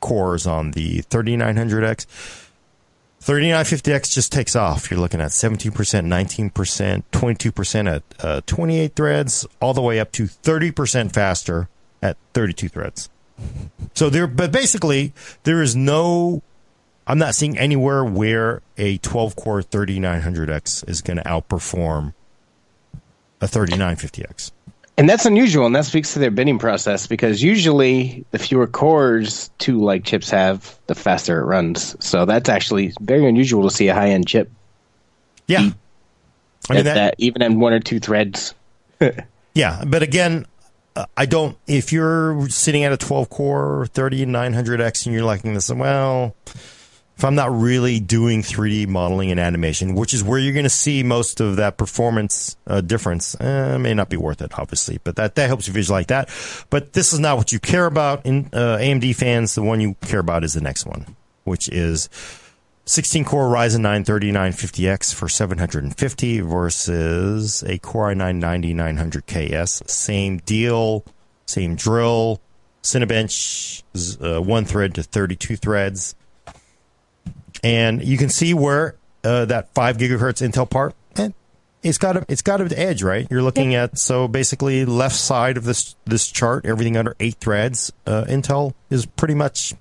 [0.00, 2.06] cores on the 3900X,
[3.22, 4.90] 3950X just takes off.
[4.90, 10.24] You're looking at 17%, 19%, 22% at uh, 28 threads, all the way up to
[10.24, 11.68] 30% faster
[12.02, 13.08] at 32 threads.
[13.94, 15.12] So there, but basically,
[15.44, 16.42] there is no.
[17.06, 22.14] I'm not seeing anywhere where a 12 core 3900X is going to outperform
[23.40, 24.52] a 3950X.
[24.96, 29.50] And that's unusual, and that speaks to their bidding process because usually the fewer cores
[29.58, 31.96] two like chips have, the faster it runs.
[32.04, 34.50] So that's actually very unusual to see a high end chip
[35.48, 35.58] Yeah.
[35.58, 35.74] I mean,
[36.78, 38.54] at that, that, even in one or two threads.
[39.54, 40.46] Yeah, but again,
[41.16, 41.56] I don't.
[41.66, 46.36] If you're sitting at a 12 core 3900X and you're liking this, well,
[47.16, 50.70] if I'm not really doing 3D modeling and animation, which is where you're going to
[50.70, 54.98] see most of that performance uh, difference, uh, may not be worth it, obviously.
[55.02, 56.28] But that that helps you visualize that.
[56.68, 58.26] But this is not what you care about.
[58.26, 62.08] In uh, AMD fans, the one you care about is the next one, which is
[62.84, 69.88] 16 core Ryzen 9 3950X for 750 versus a Core i9 9900KS.
[69.88, 71.04] Same deal,
[71.46, 72.40] same drill,
[72.82, 73.82] Cinebench,
[74.20, 76.16] uh, one thread to 32 threads.
[77.62, 81.28] And you can see where uh, that 5 gigahertz Intel part, eh,
[81.84, 83.28] it's got a, it's got an edge, right?
[83.30, 87.92] You're looking at, so basically left side of this, this chart, everything under 8 threads,
[88.06, 89.74] uh, Intel is pretty much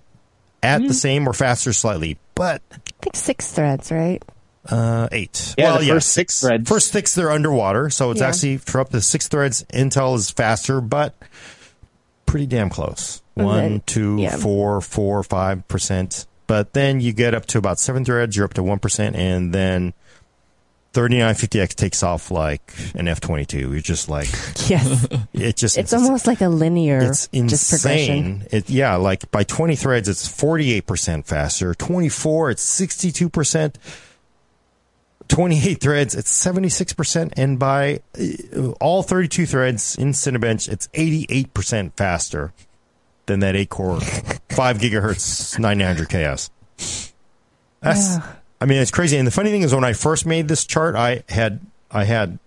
[0.61, 2.19] at the same or faster slightly.
[2.35, 2.61] But
[3.01, 4.23] think six threads, right?
[4.69, 5.55] uh, eight.
[5.57, 6.69] Yeah, well, the yeah, first six threads.
[6.69, 8.27] First six, they're underwater, so it's Yeah.
[8.27, 9.65] actually for up to six threads.
[9.73, 11.15] Intel is faster, but
[12.27, 13.21] pretty damn close.
[13.37, 13.45] Okay.
[13.45, 14.35] One, two, Yeah.
[14.37, 16.27] four, four, five percent.
[16.47, 19.51] But then you get up to about seven threads, you're up to one percent, and
[19.53, 19.93] then
[20.93, 23.53] 3950X takes off like an F22.
[23.71, 24.27] You're just like,
[24.69, 25.07] Yes.
[25.33, 28.15] it just, It's almost like a linear it's just progression.
[28.17, 28.47] insane.
[28.51, 31.73] It, yeah, like by 20 threads, it's 48% faster.
[31.73, 33.75] 24, it's 62%.
[35.29, 37.33] 28 threads, it's 76%.
[37.37, 42.51] And by uh, all 32 threads in Cinebench, it's 88% faster
[43.27, 44.01] than that 8 core
[44.49, 46.49] 5 gigahertz 9900 KS.
[47.79, 48.33] That's, Yeah.
[48.61, 49.17] I mean, it's crazy.
[49.17, 52.37] And the funny thing is, when I first made this chart, I had, I had,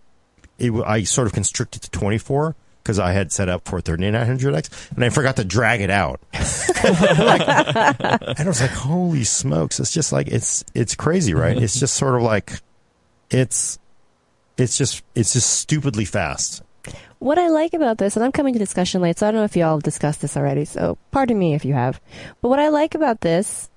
[0.60, 5.04] it, I sort of constricted to 24 because I had set up for 3900X and
[5.04, 6.20] I forgot to drag it out.
[6.32, 9.80] Like, and I was like, holy smokes.
[9.80, 11.60] It's just like, it's, it's crazy, right?
[11.60, 12.60] It's just sort of like,
[13.30, 13.80] it's,
[14.56, 16.62] it's just, it's just stupidly fast.
[17.18, 19.44] What I like about this, and I'm coming to discussion late, so I don't know
[19.44, 22.00] if y'all have discussed this already, so pardon me if you have.
[22.40, 23.70] But what I like about this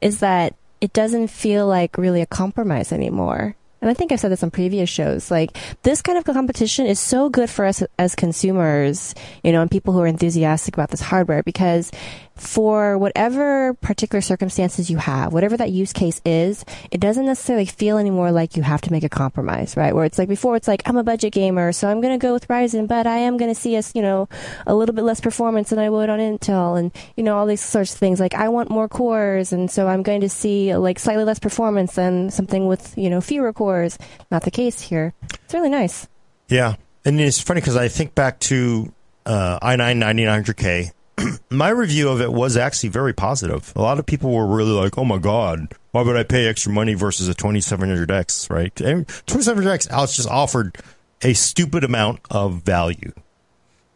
[0.00, 3.54] is that it doesn't feel like really a compromise anymore.
[3.80, 5.30] And I think I've said this on previous shows.
[5.30, 9.70] Like, this kind of competition is so good for us as consumers, you know, and
[9.70, 11.90] people who are enthusiastic about this hardware because
[12.36, 17.98] for whatever particular circumstances you have, whatever that use case is, it doesn't necessarily feel
[17.98, 19.94] anymore like you have to make a compromise, right?
[19.94, 22.32] Where it's like before, it's like, I'm a budget gamer, so I'm going to go
[22.32, 24.28] with Ryzen, but I am going to see us, you know,
[24.66, 27.60] a little bit less performance than I would on Intel and, you know, all these
[27.60, 28.20] sorts of things.
[28.20, 31.94] Like, I want more cores, and so I'm going to see like slightly less performance
[31.94, 33.98] than something with, you know, fewer cores.
[34.30, 35.14] Not the case here.
[35.44, 36.08] It's really nice.
[36.48, 36.76] Yeah.
[37.04, 38.92] And it's funny because I think back to
[39.26, 40.92] uh, i9 9900K.
[41.50, 43.72] My review of it was actually very positive.
[43.76, 46.72] A lot of people were really like, oh my God, why would I pay extra
[46.72, 48.80] money versus a 2700X, right?
[48.80, 50.76] And 2700X Alex just offered
[51.22, 53.12] a stupid amount of value.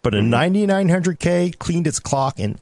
[0.02, 0.70] But a mm-hmm.
[0.70, 2.60] 9900K cleaned its clock and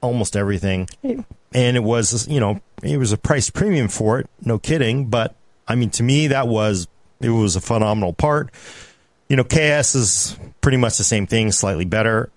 [0.00, 0.88] almost everything.
[1.02, 5.06] And it was, you know, it was a price premium for it, no kidding.
[5.06, 5.34] But
[5.66, 6.86] I mean, to me, that was,
[7.20, 8.50] it was a phenomenal part
[9.28, 12.30] you know, KS is pretty much the same thing, slightly better.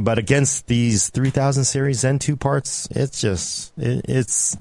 [0.00, 4.56] But against these 3000 series Zen 2 parts, it's just, it, it's,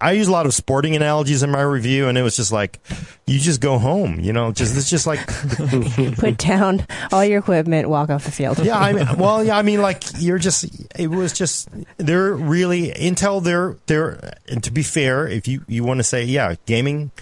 [0.00, 2.80] I use a lot of sporting analogies in my review, and it was just like,
[3.26, 5.24] you just go home, you know, just, it's just like,
[6.16, 8.58] Put down all your equipment, walk off the field.
[8.58, 10.66] yeah, I mean, well, yeah, I mean, like, you're just,
[10.98, 15.84] it was just, they're really, Intel, they're, they're, and to be fair, if you, you
[15.84, 17.12] want to say, yeah, gaming,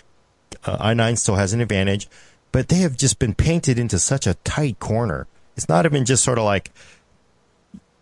[0.64, 2.08] uh, i9 still has an advantage,
[2.52, 5.26] but they have just been painted into such a tight corner.
[5.56, 6.70] It's not even just sort of like,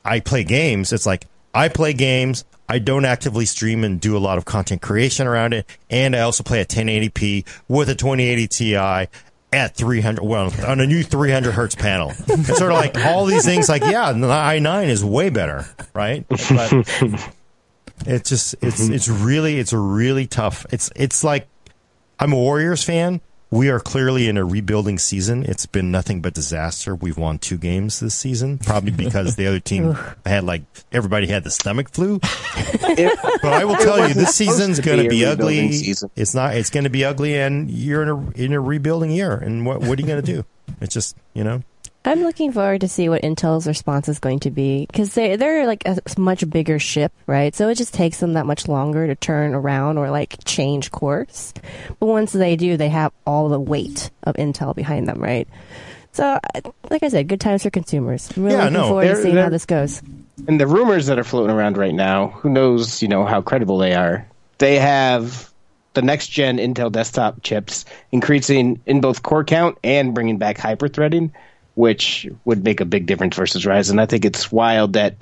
[0.05, 0.93] I play games.
[0.93, 2.45] It's like, I play games.
[2.69, 5.67] I don't actively stream and do a lot of content creation around it.
[5.91, 9.09] And I also play at 1080p with a 2080 Ti
[9.55, 12.13] at 300, well, on a new 300 hertz panel.
[12.27, 16.27] It's sort of like all these things like, yeah, the i9 is way better, right?
[16.29, 16.73] But
[18.07, 21.47] it's just, it's, it's really, it's really tough, it's, it's like,
[22.19, 23.21] I'm a Warriors fan.
[23.55, 25.45] We are clearly in a rebuilding season.
[25.45, 26.93] It's been nothing but disaster.
[26.93, 31.45] We've won two games this season, probably because the other team had like everybody had
[31.45, 32.19] the stomach flu.
[32.19, 35.71] But I will tell you, this season's to going to be ugly.
[35.71, 36.11] season.
[36.17, 36.57] It's not.
[36.57, 39.37] It's going to be ugly, and you're in a in a rebuilding year.
[39.37, 40.45] And what what are you going to do?
[40.81, 41.63] It's just you know.
[42.07, 45.67] I'm looking forward to see what Intel's response is going to be because they they're
[45.67, 47.55] like a much bigger ship, right?
[47.55, 51.55] So it just takes them that much longer to turn around or like change course.
[51.99, 55.49] But once they do, they have all the weight of Intel behind them, right?
[56.13, 56.39] So,
[56.91, 58.31] like I said, good times for consumers.
[58.37, 60.01] I'm really Yeah, looking no, forward to they're- seeing how this goes.
[60.47, 63.79] And the rumors that are floating around right now, who knows, you know, how credible
[63.79, 64.27] they are.
[64.59, 65.51] They have
[65.95, 71.31] the next gen Intel desktop chips increasing in both core count and bringing back hyperthreading,
[71.75, 74.01] which would make a big difference versus Ryzen.
[74.01, 75.17] I think it's wild that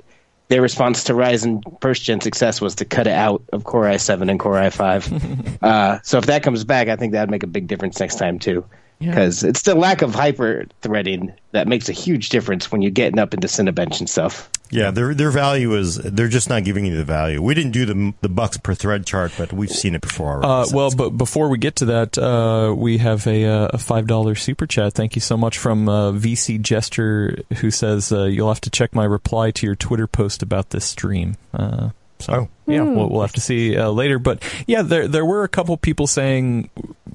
[0.49, 4.29] their response to Ryzen first gen success was to cut it out of Core i7
[4.29, 5.57] and Core i5.
[5.63, 8.39] uh, so if that comes back, I think that'd make a big difference next time
[8.39, 8.65] too.
[9.11, 13.19] Because it's the lack of hyper threading that makes a huge difference when you're getting
[13.19, 14.49] up into Cinebench and stuff.
[14.69, 17.39] Yeah, their their value is they're just not giving you the value.
[17.43, 20.43] We didn't do the the bucks per thread chart, but we've seen it before.
[20.43, 23.45] already, Uh, so well, it's- but before we get to that, uh, we have a,
[23.45, 24.93] uh, a five dollar super chat.
[24.93, 28.95] Thank you so much from uh, VC Jester, who says uh, you'll have to check
[28.95, 31.35] my reply to your Twitter post about this stream.
[31.53, 31.89] Uh,
[32.19, 32.47] so Oh.
[32.65, 34.19] Yeah, we'll, we'll have to see uh, later.
[34.19, 36.69] But yeah, there there were a couple people saying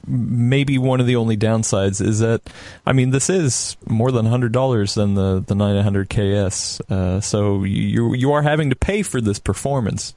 [0.06, 2.40] maybe one of the only downsides is that
[2.86, 6.80] I mean this is more than hundred dollars than the the 900 KS.
[6.90, 10.14] Uh, so you you are having to pay for this performance.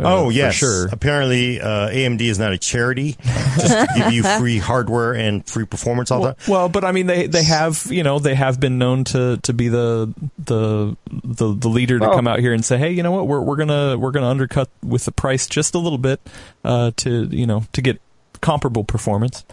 [0.00, 0.88] Uh, Oh for yes, sure.
[0.92, 5.64] Apparently, uh, AMD is not a charity just to give you free hardware and free
[5.66, 6.50] performance all the Well, time.
[6.52, 9.52] well, but I mean, they they have you know they have been known to to
[9.52, 13.02] be the the the, the leader to Well- come out here and say, hey, you
[13.02, 16.20] know what, we're we're gonna we're gonna undercut with the price just a little bit
[16.64, 18.00] uh, to you know to get
[18.40, 19.44] comparable performance.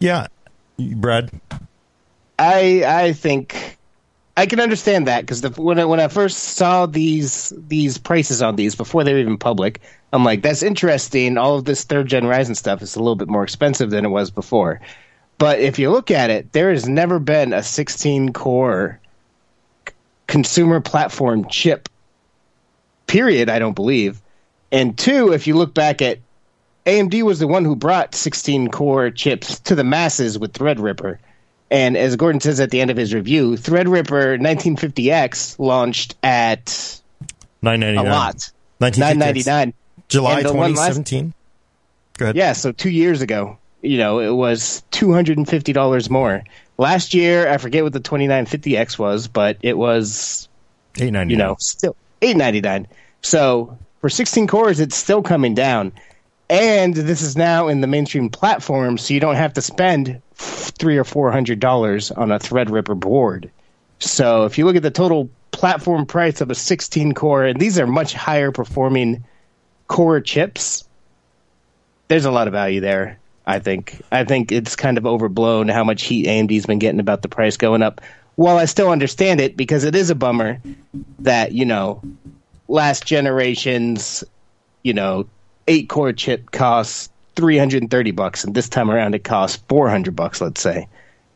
[0.00, 0.26] Yeah,
[0.78, 1.30] Brad?
[2.38, 3.73] I I think
[4.36, 8.56] I can understand that because when I, when I first saw these these prices on
[8.56, 9.80] these before they were even public,
[10.12, 11.38] I'm like, that's interesting.
[11.38, 14.08] All of this third gen Ryzen stuff is a little bit more expensive than it
[14.08, 14.80] was before.
[15.38, 19.00] But if you look at it, there has never been a 16 core
[20.26, 21.88] consumer platform chip.
[23.06, 23.48] Period.
[23.48, 24.20] I don't believe.
[24.72, 26.18] And two, if you look back at
[26.86, 31.18] AMD was the one who brought 16 core chips to the masses with Threadripper.
[31.74, 37.00] And as Gordon says at the end of his review, Threadripper 1950X launched at
[37.62, 38.12] Nine ninety a nine.
[38.12, 39.74] lot, 999.
[40.08, 41.34] July And the one last- 2017.
[42.18, 42.36] Go ahead.
[42.36, 46.44] Yeah, so two years ago, you know, it was two hundred and fifty dollars more.
[46.78, 50.48] Last year, I forget what the twenty nine fifty X was, but it was
[50.96, 51.30] 899.
[51.30, 52.86] You know, still eight ninety nine.
[53.22, 55.92] So for sixteen cores, it's still coming down,
[56.50, 60.96] and this is now in the mainstream platform, so you don't have to spend three
[60.96, 63.50] or four hundred dollars on a Threadripper board.
[64.00, 67.78] So if you look at the total platform price of a sixteen core, and these
[67.78, 69.24] are much higher performing
[69.88, 70.84] core chips,
[72.08, 73.18] there's a lot of value there.
[73.46, 74.02] I think.
[74.10, 77.56] I think it's kind of overblown how much heat AMD's been getting about the price
[77.56, 78.00] going up.
[78.36, 80.60] While I still understand it because it is a bummer
[81.20, 82.02] that you know
[82.68, 84.24] last generation's
[84.82, 85.26] you know
[85.68, 90.60] eight core chip costs 330 bucks and this time around it costs 400 bucks let's
[90.60, 90.88] say.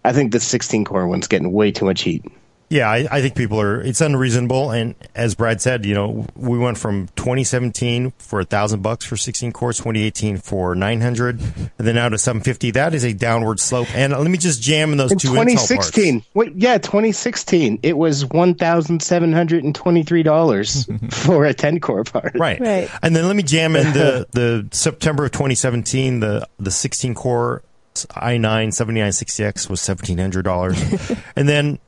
[0.04, 2.24] I think the 16 core one's getting way too much heat
[2.70, 3.80] Yeah, I, I think people are.
[3.80, 8.82] It's unreasonable, and as Brad said, you know, we went from 2017 for a thousand
[8.82, 12.72] bucks for 16 cores, 2018 for 900, and then now to 750.
[12.72, 13.88] That is a downward slope.
[13.94, 16.34] And let me just jam in those in two Intel 2016 parts.
[16.34, 22.60] wait yeah 2016 it was $1723 for a 10 core part Right.
[22.60, 22.90] Right.
[23.02, 27.62] And then let me jam in the, the September of 2017, the, the 16 core
[27.94, 31.22] i9 7960X was $1,700.
[31.36, 31.78] and then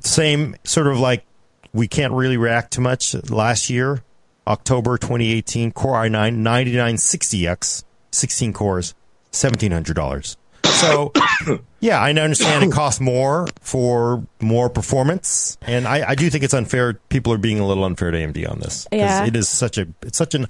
[0.00, 1.24] same sort of like
[1.72, 4.02] we can't really react too much last year,
[4.46, 8.94] October 2018, Core i9 9960X, 16 cores,
[9.32, 10.36] $1,700.
[10.64, 11.12] So,
[11.80, 16.54] yeah, I understand it costs more for more performance, and I, I do think it's
[16.54, 16.94] unfair.
[17.08, 18.84] People are being a little unfair to AMD on this.
[18.90, 19.24] 'cause Yeah.
[19.26, 20.46] it is such a it's such an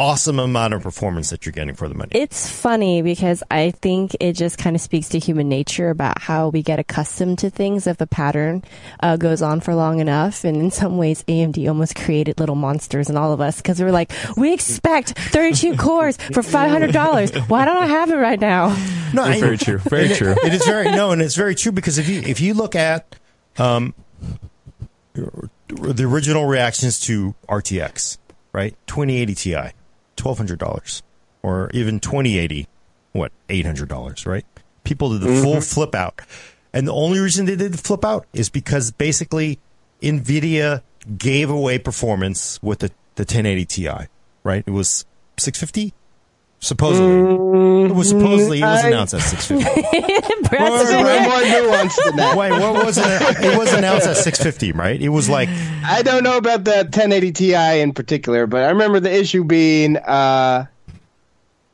[0.00, 2.08] awesome amount of performance that you're getting for the money.
[2.14, 6.48] It's funny because I think it just kind of speaks to human nature about how
[6.48, 8.64] we get accustomed to things if a pattern
[9.00, 10.42] uh, goes on for long enough.
[10.44, 13.90] And in some ways, AMD almost created little monsters in all of us because we're
[13.92, 17.48] like, we expect 32 cores for $500.
[17.50, 18.68] Why don't I have it right now?
[19.12, 19.78] no, I- Very true.
[19.78, 20.34] Very true.
[20.44, 23.16] it is very no, and it's very true because if you if you look at
[23.58, 23.92] um,
[25.14, 28.16] the original reactions to RTX,
[28.52, 29.56] right, 2080 Ti,
[30.20, 31.02] twelve hundred dollars,
[31.42, 32.68] or even 2080,
[33.12, 34.44] what eight hundred dollars, right?
[34.84, 35.60] People did the full mm-hmm.
[35.60, 36.20] flip out,
[36.72, 39.58] and the only reason they did the flip out is because basically
[40.02, 40.82] Nvidia
[41.16, 43.88] gave away performance with the the 1080 Ti,
[44.44, 44.64] right?
[44.66, 45.04] It was
[45.36, 45.92] 650.
[46.62, 49.80] Supposedly, it was supposedly it was I- announced at 650.
[50.48, 51.28] Brad's Right, Way right.
[51.28, 52.36] more nuanced than that.
[52.36, 53.04] Wait, what was it?
[53.44, 55.00] It was announced at 650, right?
[55.00, 55.48] It was like,
[55.84, 59.96] I don't know about the 1080 Ti in particular, but I remember the issue being
[59.96, 60.66] uh,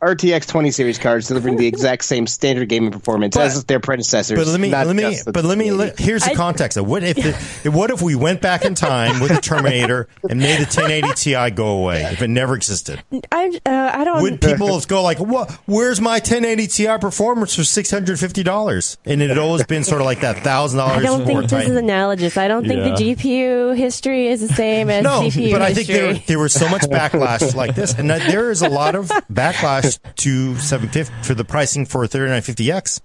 [0.03, 4.39] RTX 20 series cards delivering the exact same standard gaming performance But- as their predecessors.
[4.39, 5.71] but let me, let me, but let me.
[5.71, 5.71] 1080.
[5.73, 6.77] Let, here's the I- context.
[6.77, 10.39] Of what if, the, what if we went back in time with the Terminator and
[10.39, 13.03] made the 1080 Ti go away if it never existed?
[13.33, 14.21] I, uh, I don't.
[14.21, 15.51] Would people go like, "What?
[15.65, 20.05] Where's my 1080 Ti performance for 650 dollars?" And it had always been sort of
[20.05, 20.99] like that thousand dollars.
[20.99, 22.37] I don't think this is analogous.
[22.37, 22.95] I don't think Yeah.
[22.97, 26.53] the GPU history is the same as No, CPU but I think there, there was
[26.53, 29.86] so much backlash like this, and that there is a lot of backlash
[30.17, 33.01] to 750 for the pricing for 3950X.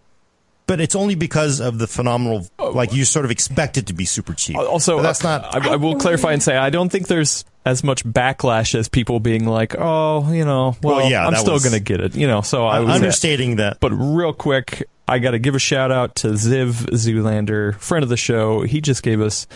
[0.68, 4.06] But it's only because of the phenomenal, like you sort of expect it to be
[4.06, 4.58] super cheap.
[4.58, 5.68] Also, But that's uh, not.
[5.68, 9.20] I, I will clarify and say I don't think there's as much backlash as people
[9.20, 12.28] being like, "Oh, you know, well, Well, yeah, I'm still going to get it." You
[12.28, 13.80] know, so I was understating that.
[13.80, 18.10] But real quick, I got to give a shout out to Ziv Zoolander, friend of
[18.10, 18.62] the show.
[18.62, 19.48] He just gave us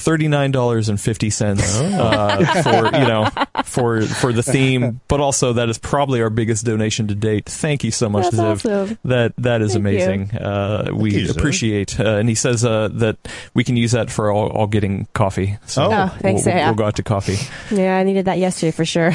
[0.00, 1.84] thirty nine dollars and fifty cents Oh.
[1.94, 3.28] uh, for you know
[3.64, 7.46] for for the theme, but also that is probably our biggest donation to date.
[7.46, 8.82] Thank you so much, That's Ziv.
[8.84, 8.98] awesome.
[9.04, 10.30] That that is Thank amazing.
[10.36, 13.16] Uh, we you, appreciate, uh, and he says uh, that
[13.54, 15.58] we can use that for all, all getting coffee.
[15.66, 15.90] So Oh.
[16.00, 16.66] Oh, thanks, we'll, yeah.
[16.68, 17.36] we'll go out to coffee.
[17.74, 19.12] Yeah, I needed that yesterday for sure.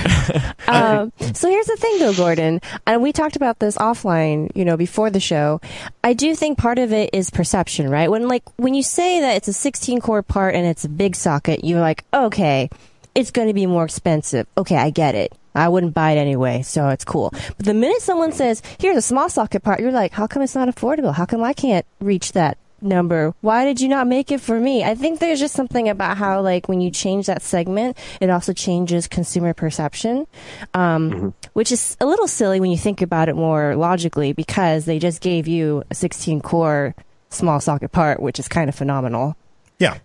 [0.67, 4.77] um, so here's the thing, though, Gordon, and we talked about this offline, you know,
[4.77, 5.61] before the show.
[6.03, 8.09] I do think part of it is perception, right?
[8.11, 11.15] When like when you say that it's a 16 core part and it's a big
[11.15, 12.69] socket, you're like, okay,
[13.13, 14.47] it's going to be more expensive.
[14.57, 15.31] Okay, I get it.
[15.55, 17.31] I wouldn't buy it anyway, so it's cool.
[17.31, 20.55] But the minute someone says, here's a small socket part, you're like, how come it's
[20.55, 21.13] not affordable?
[21.13, 23.33] How come I can't reach that number?
[23.39, 24.83] Why did you not make it for me?
[24.83, 28.51] I think there's just something about how, like, when you change that segment, it also
[28.51, 30.27] changes consumer perception,
[30.73, 34.99] um, which is a little silly when you think about it more logically because they
[34.99, 36.93] just gave you a 16 core
[37.29, 39.37] small socket part, which is kind of phenomenal
[39.79, 39.97] Yeah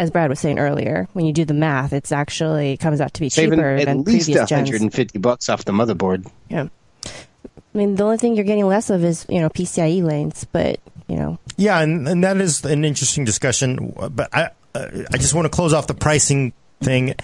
[0.00, 3.20] as Brad was saying earlier, when you do the math, it's actually comes out to
[3.20, 5.22] be Saving cheaper at than least previous 150 gens.
[5.22, 6.26] bucks off the motherboard.
[6.48, 6.68] Yeah.
[7.04, 10.80] I mean, the only thing you're getting less of is, you know, PCIe lanes, but,
[11.06, 11.38] you know.
[11.58, 15.50] Yeah, and, and that is an interesting discussion, but I uh, I just want to
[15.50, 17.14] close off the pricing thing.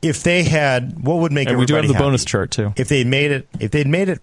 [0.00, 1.56] If they had what would make it?
[1.56, 2.02] we do have the happy?
[2.04, 2.72] bonus chart too.
[2.76, 4.20] If they made it if they'd made it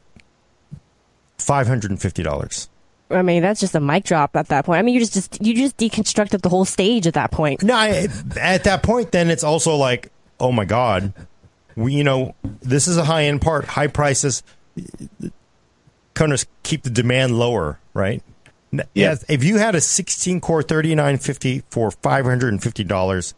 [1.38, 2.68] $550
[3.12, 4.80] I mean that's just a mic drop at that point.
[4.80, 7.64] I mean, you just, just you just deconstructed the whole stage at that point.
[7.64, 8.08] No, I,
[8.40, 11.14] at that point, then it's also like, oh my god,
[11.76, 14.44] we, you know, this is a high end part, high prices.
[16.14, 18.22] Kind of keep the demand lower, right?
[18.74, 19.10] N- Yeah.
[19.12, 23.34] Yes, if you had a 16 core 3950 for 550 dollars,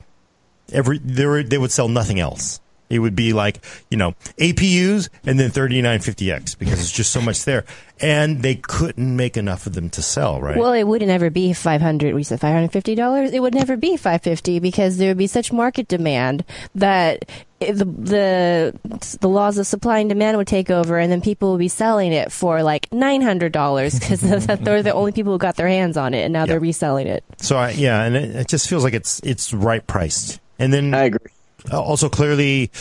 [0.72, 2.60] every there they would sell nothing else.
[2.90, 3.60] It would be like
[3.90, 7.66] you know APUs and then 3950X because it's just so much there,
[8.00, 10.58] and they couldn't make enough of them to sell, right?
[10.58, 12.14] Well, it would never be five hundred.
[12.14, 13.32] We said five hundred fifty dollars.
[13.32, 16.44] It would never be five fifty because there would be such market demand
[16.76, 17.26] that
[17.60, 21.60] the the the laws of supply and demand would take over, and then people would
[21.60, 25.56] be selling it for like nine hundred dollars because they're the only people who got
[25.56, 27.24] their hands on it, and now they're reselling it.
[27.38, 30.40] So I, yeah, and it, it just feels like it's it's right priced.
[30.60, 31.32] And then I agree.
[31.72, 32.72] Uh, also clearly,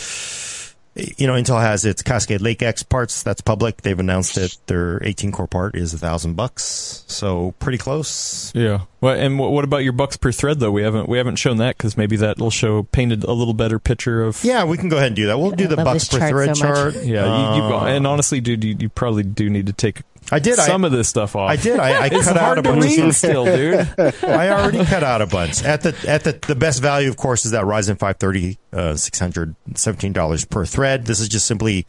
[0.95, 3.23] you know, Intel has its Cascade Lake X parts.
[3.23, 3.81] That's public.
[3.81, 7.03] They've announced that their 18 core part is a thousand bucks.
[7.07, 8.51] So pretty close.
[8.53, 8.81] Yeah.
[9.01, 10.71] Well, and wh- what about your bucks per thread though?
[10.71, 14.23] We haven't we haven't shown that because maybe that'll show painted a little better picture
[14.23, 14.43] of.
[14.43, 15.39] Yeah, we can go ahead and do that.
[15.39, 16.95] We'll do the bucks per thread so chart.
[17.03, 20.39] Yeah, you, you, Uh, and honestly, dude, you, you probably do need to take I
[20.39, 20.55] did.
[20.55, 21.49] some I, of this stuff off.
[21.49, 21.79] I did.
[21.79, 23.13] I, I cut out a bunch.
[23.13, 23.87] still, dude.
[24.23, 25.63] I already cut out a bunch.
[25.63, 29.19] At the at the the best value, of course, is that Ryzen 530, uh, six
[29.19, 31.05] hundred seventeen dollars per thread.
[31.05, 31.85] This is just simply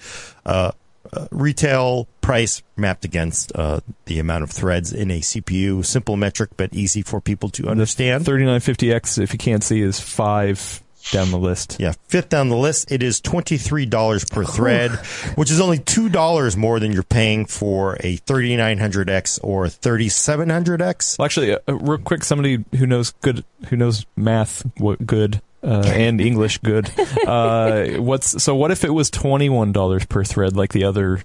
[0.47, 0.73] uh,
[1.13, 5.85] uh, retail price mapped against uh, the amount of threads in a CPU.
[5.85, 8.25] Simple metric, but easy for people to understand.
[8.25, 11.77] 3950X, if you can't see, is five down the list.
[11.79, 14.91] Yeah, fifth down the list, it is twenty three dollars per thread,
[15.37, 19.39] which is only two dollars more than you're paying for a thirty nine hundred X
[19.39, 21.17] or thirty seven hundred X.
[21.19, 25.41] Well, actually, uh, uh, real quick, somebody who knows good, who knows math, what good,
[25.63, 26.91] uh, and English good.
[27.27, 28.55] Uh, what's so?
[28.55, 31.23] What if it was twenty one dollars per thread, like the other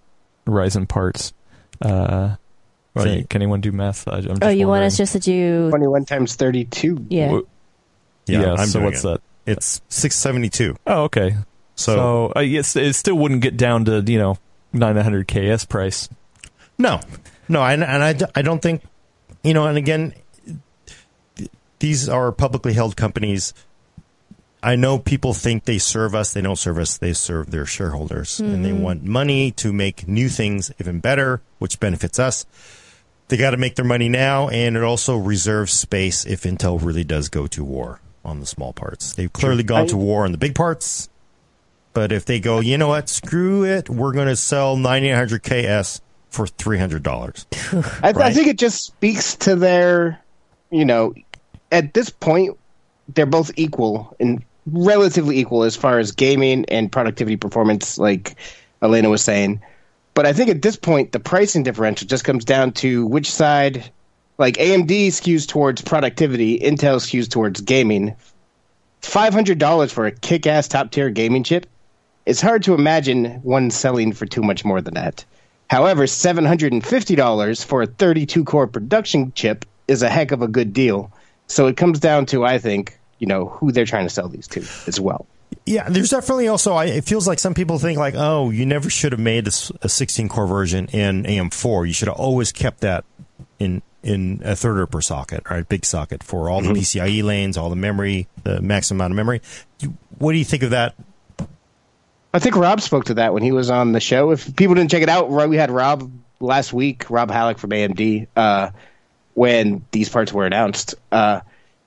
[0.47, 1.33] Ryzen parts?
[1.81, 2.35] Uh,
[2.95, 3.19] Right.
[3.19, 4.07] can, can anyone do math?
[4.07, 5.69] I, I'm just Oh, you want us just to do?
[5.69, 7.05] 21 times 32.
[7.07, 7.31] Yeah.
[7.37, 7.41] Wh-
[8.25, 8.55] Yeah.
[8.55, 9.03] I'm so what's it.
[9.03, 9.21] that?
[9.49, 10.75] It's six seventy two.
[10.87, 11.35] Oh, okay.
[11.75, 14.37] So, So, uh, yes, it still wouldn't get down to you know
[14.73, 16.09] 900 KS price.
[16.77, 16.99] no,
[17.47, 18.83] no, and, and I, d- I don't think
[19.43, 19.65] you know.
[19.65, 20.13] And again,
[21.79, 23.53] these are publicly held companies.
[24.61, 26.33] I know people think they serve us.
[26.33, 26.97] They don't serve us.
[26.97, 31.79] They serve their shareholders, and they want money to make new things even better, which
[31.79, 32.45] benefits us.
[33.29, 37.05] They got to make their money now, and it also reserves space if Intel really
[37.05, 39.13] does go to war on the small parts.
[39.13, 41.09] They've clearly gone to war on the big parts,
[41.93, 46.01] but if they go, you know what, screw it, we're going to sell 9800 KS
[46.29, 47.99] for $300.
[48.03, 48.33] I, I Right.
[48.33, 50.19] think it just speaks to their,
[50.69, 51.13] you know,
[51.71, 52.57] at this point,
[53.15, 58.35] they're both equal and relatively equal as far as gaming and productivity performance, like
[58.81, 59.61] Alaina was saying.
[60.13, 63.91] But I think at this point, the pricing differential just comes down to which side,
[64.39, 68.15] like AMD skews towards productivity, Intel skews towards gaming.
[69.01, 71.67] $500 for a kick ass top tier gaming chip,
[72.25, 75.25] it's hard to imagine one selling for too much more than that.
[75.69, 81.11] However, $750 for a 32 core production chip is a heck of a good deal.
[81.47, 84.47] So it comes down to, I think, you know, who they're trying to sell these
[84.49, 85.27] to as well.
[85.65, 86.73] Yeah, there's definitely also.
[86.73, 89.89] I, it feels like some people think like, oh, you never should have made a
[89.89, 91.87] 16 core version in AM4.
[91.87, 93.03] You should have always kept that
[93.59, 95.67] in in a third per socket, right?
[95.67, 99.41] Big socket for all the PCIe lanes, all the memory, the maximum amount of memory.
[100.17, 100.95] What do you think of that?
[102.33, 104.31] I think Rob spoke to that when he was on the show.
[104.31, 108.27] If people didn't check it out, we had Rob last week, Rob Hallock from AMD,
[108.35, 108.69] uh,
[109.33, 110.95] when these parts were announced.
[111.11, 111.41] Uh,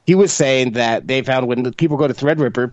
[0.07, 2.73] he was saying that they found when the people go to Threadripper,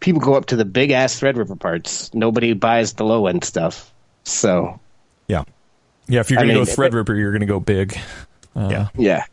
[0.00, 2.12] people go up to the big ass Threadripper parts.
[2.12, 3.92] Nobody buys the low end stuff.
[4.24, 4.78] So,
[5.26, 5.44] Yeah,
[6.08, 7.98] Yeah, if you're gonna mean, go Threadripper, you're gonna go big.
[8.56, 8.88] Uh, yeah.
[8.96, 9.24] yeah.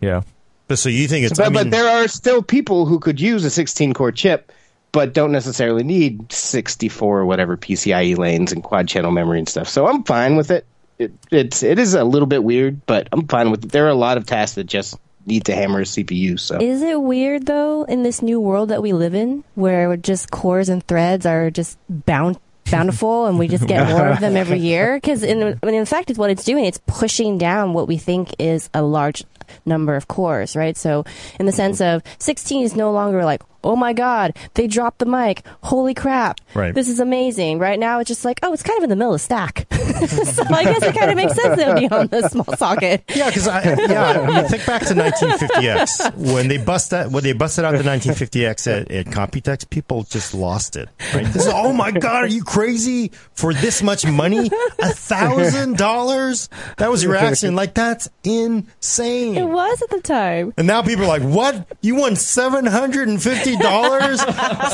[0.00, 0.22] yeah.
[0.68, 1.38] But so you think it's?
[1.38, 4.52] but, I mean, but there are still people who could use a 16 core chip
[4.92, 9.68] but don't necessarily need 64 or whatever PCIe lanes and quad channel memory and stuff.
[9.68, 10.66] So I'm fine with it.
[10.98, 13.72] it it's it is a little bit weird, but I'm fine with it.
[13.72, 16.38] There are a lot of tasks that just need to hammer a CPU.
[16.38, 20.30] So Is it weird though in this new world that we live in, where just
[20.30, 22.38] cores and threads are just bound
[22.72, 24.96] bountiful, and we just get more of them every year?
[24.96, 26.64] Because in, in fact, it's what it's doing.
[26.64, 29.22] It's pushing down what we think is a large
[29.64, 30.76] number of cores, right?
[30.76, 31.04] So
[31.38, 31.56] in the mm-hmm.
[31.56, 35.44] sense of 16 is no longer like, oh my God, they dropped the mic.
[35.62, 36.40] Holy crap.
[36.54, 36.74] Right.
[36.74, 37.58] This is amazing.
[37.58, 39.66] Right now, it's just like, oh, it's kind of in the middle of stack.
[39.72, 43.04] so I guess it kind of makes sense that be on the small socket.
[43.14, 46.32] Yeah, because yeah, I think back to 1950X.
[46.32, 50.34] When they, bust that, when they busted out the 1950X at, at Computex, people just
[50.34, 50.88] lost it.
[51.14, 51.26] Right?
[51.26, 53.12] This is, oh my God, are you crazy?
[53.34, 54.50] For this much money?
[54.78, 56.48] A thousand dollars?
[56.78, 57.54] That was your reaction.
[57.54, 59.36] Like, that's insane.
[59.36, 60.52] It was at the time.
[60.56, 61.66] And now people are like, what?
[61.80, 64.22] You won 750 dollars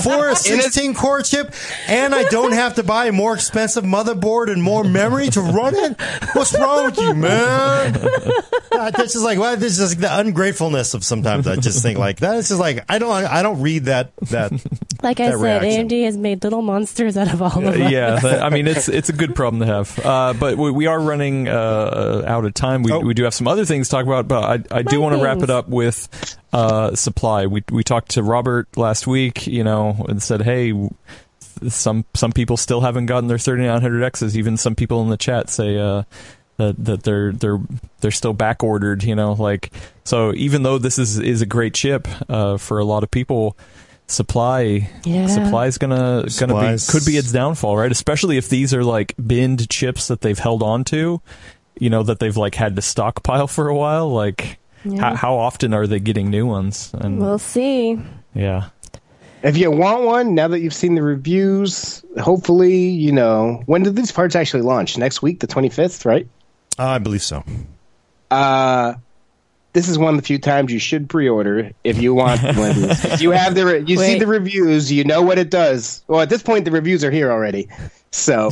[0.03, 1.55] for a sixteen core chip,
[1.87, 5.75] and I don't have to buy a more expensive motherboard and more memory to run
[5.75, 6.01] it.
[6.33, 7.93] What's wrong with you, man?
[8.97, 11.47] This is like well, this is like the ungratefulness of sometimes.
[11.47, 12.37] I just think like that.
[12.39, 14.53] It's just like I don't I don't read that that.
[15.01, 15.89] Like I said, reaction.
[15.89, 17.91] AMD has made little monsters out of all of us.
[17.91, 21.01] Yeah, I mean it's it's a good problem to have, uh, but we, we, are
[21.01, 22.83] running uh, out of time.
[22.83, 23.01] We, oh.
[23.01, 25.23] we do have some other things to talk about, but I, I do want to
[25.23, 27.47] wrap it up with uh, supply.
[27.47, 30.73] We we talked to Robert last week, you know, and said, hey.
[31.67, 34.37] Some some people still haven't gotten their 3900Xs.
[34.37, 36.05] Even some people in the chat say uh,
[36.57, 37.59] that that they're they're
[38.01, 39.03] they're still back ordered.
[39.03, 39.73] You know, like
[40.05, 40.33] so.
[40.35, 43.57] Even though this is is a great chip uh, for a lot of people,
[44.07, 45.27] supply Yeah.
[45.27, 47.91] supply is gonna gonna be could be its downfall, right?
[47.91, 51.21] Especially if these are like binned chips that they've held on to,
[51.81, 54.09] you know, that they've like had to stockpile for a while.
[54.11, 55.01] Like, Yeah.
[55.11, 56.91] how, how often are they getting new ones?
[56.95, 57.99] And We'll see.
[58.35, 58.69] yeah,
[59.43, 63.95] if you want one, now that you've seen the reviews, hopefully, you know, when did
[63.97, 64.99] these parts actually launch?
[64.99, 66.27] Next week, the 25th, right?
[66.79, 67.45] Uh, I believe so.
[68.31, 68.95] Uh,
[69.73, 72.77] this is one of the few times you should pre-order if you want one of
[72.77, 73.23] these.
[73.23, 76.03] You have the re- you see the reviews, you know what it does.
[76.09, 77.69] Well, at this point, the reviews are here already.
[78.11, 78.51] So,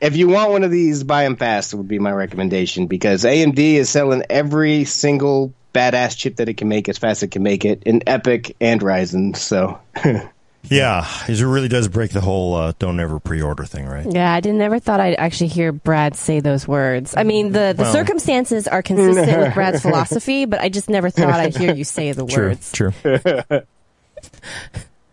[0.00, 1.72] if you want one of these, buy them fast.
[1.74, 6.68] Would be my recommendation because AMD is selling every single badass chip that it can
[6.68, 9.36] make as fast as it can make it in EPYC and Ryzen.
[9.36, 9.78] So,
[10.68, 14.04] Yeah, it really does break the whole uh, "don't ever pre-order" thing, right?
[14.10, 17.14] Yeah, I didn't never thought I'd actually hear Brad say those words.
[17.16, 17.92] I mean, the, the Well.
[17.92, 22.10] circumstances are consistent with Brad's philosophy, but I just never thought I'd hear you say
[22.10, 22.72] the true, words.
[22.72, 22.92] true.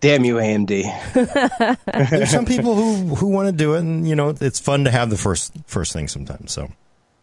[0.03, 2.09] damn you, AMD.
[2.09, 4.91] There's some people who who want to do it, and you know, it's fun to
[4.91, 6.51] have the first first thing sometimes.
[6.51, 6.69] So,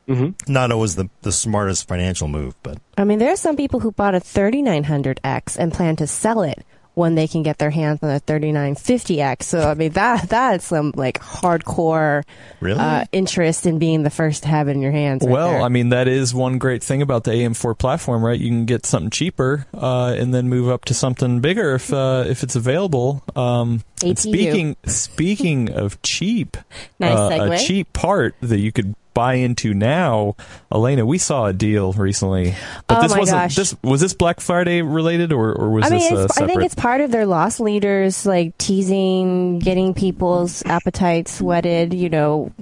[0.08, 0.52] mm-hmm.
[0.52, 3.92] not always the the smartest financial move, but I mean, there are some people who
[3.92, 6.64] bought a 3900X and plan to sell it
[6.94, 9.42] when they can get their hands on a 3950X.
[9.44, 12.24] So, I mean, that that's some like hardcore
[12.60, 12.78] Really?
[12.78, 15.22] uh, interest in being the first to have it in your hands.
[15.24, 15.62] right Well, there.
[15.62, 18.38] I mean, that is one great thing about the AM4 platform, right?
[18.38, 22.24] You can get something cheaper uh, and then move up to something bigger if uh,
[22.26, 23.22] if it's available.
[23.36, 23.82] Um,
[24.14, 26.56] speaking speaking of cheap,
[26.98, 30.36] Nice uh, a cheap part that you could buy into now,
[30.70, 31.04] Alaina.
[31.06, 32.54] We saw a deal recently,
[32.86, 33.36] but Oh this wasn't.
[33.36, 33.56] gosh.
[33.56, 36.46] This was this Black Friday related, or, or was I mean, this uh, it's, I
[36.46, 42.52] think it's part of their loss leaders, like teasing, getting people's appetites whetted, you know,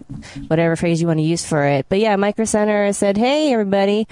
[0.49, 1.87] whatever phrase you want to use for it.
[1.89, 4.07] But yeah, Micro Center said, hey, everybody,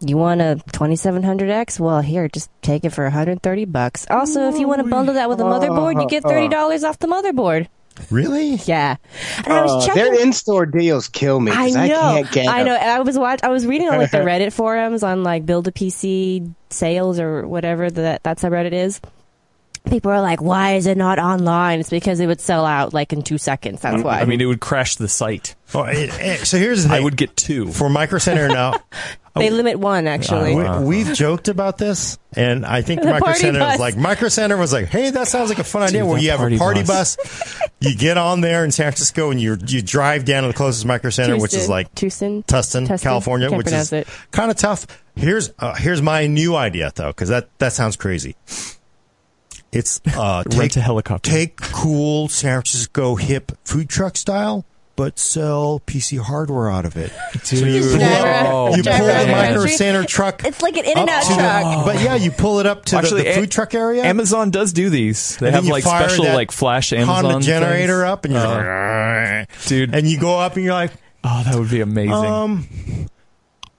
[0.00, 1.80] you want a 2700X?
[1.80, 4.06] Well, here, just take it for 130 bucks.
[4.10, 7.08] Also, if you want to bundle that with a motherboard, you get $30 off the
[7.08, 7.66] motherboard.
[8.10, 8.54] Really?
[8.64, 8.96] Yeah.
[9.44, 10.02] And I was Uh, checking.
[10.02, 11.52] their in-store deals kill me.
[11.52, 12.00] I I, know.
[12.00, 12.74] can't get I know.
[12.74, 13.40] And I was watch.
[13.42, 17.46] I was reading on like the Reddit forums on like build a PC sales or
[17.46, 19.00] whatever that that subreddit is.
[19.84, 23.12] People are like, "Why is it not online?" It's because it would sell out like
[23.12, 23.80] in two seconds.
[23.80, 24.20] That's um, why.
[24.20, 25.54] I mean, it would crash the site.
[25.74, 26.98] Oh, it, it- so here's the thing.
[26.98, 27.70] I would get two.
[27.72, 28.74] for Micro Center now.
[29.38, 30.54] they oh, limit one uh, actually.
[30.54, 33.96] Oh, We, we've joked about this, and I think The Micro party Center was like
[33.96, 36.56] Micro Center was like, "Hey, that sounds like a fun idea." Where you have party
[36.56, 37.16] a party bus.
[37.16, 40.54] bus, you get on there in San Francisco, and you you drive down to the
[40.54, 43.02] closest Micro Center, which is like Tucson, Tustin, Tustin?
[43.02, 43.92] California, Can't which is
[44.30, 44.86] kind of tough.
[45.14, 48.36] Here's uh, here's my new idea though, because that that sounds crazy.
[49.72, 51.30] It's uh, Rent take a helicopter.
[51.30, 54.64] take cool San Francisco hip food truck style,
[54.96, 57.12] but sell PC hardware out of it.
[57.44, 59.66] So you pull, drive up- you pull the the Micro.
[59.66, 60.44] Center truck.
[60.44, 61.84] It's like an in and out to the- truck.
[61.86, 64.04] but yeah, you pull it up to Actually, the, the food truck area.
[64.04, 65.36] Amazon does do these.
[65.38, 68.10] They and have like special like flash Amazon Honda generator things.
[68.10, 69.94] up, and you're Uh, like, dude.
[69.94, 70.92] and you go up and you're like,
[71.24, 72.12] oh, that would be amazing.
[72.12, 72.66] um,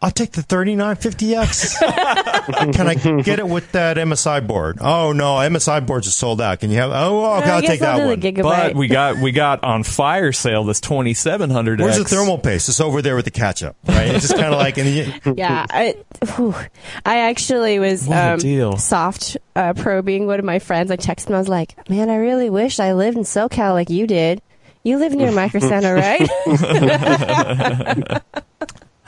[0.01, 1.79] I'll take the 3950X.
[2.73, 4.77] Can I get it with that MSI board?
[4.79, 6.61] Oh no, MSI boards are sold out.
[6.61, 6.91] Can you have?
[6.93, 8.33] Oh, okay, I I'll take I'll that one.
[8.41, 12.69] But we got we got on fire sale this 2700 Where's the thermal paste?
[12.69, 14.07] It's over there with the catch up, right?
[14.07, 15.95] It's just kind of like, and you, yeah, I,
[16.35, 16.55] whew.
[17.05, 18.77] I actually was um, deal.
[18.77, 20.91] soft uh, probing one of my friends.
[20.91, 21.35] I texted him.
[21.35, 24.41] I was like, "Man, I really wish I lived in SoCal like you did.
[24.81, 25.93] You live near Micro Center,
[27.95, 28.21] right?"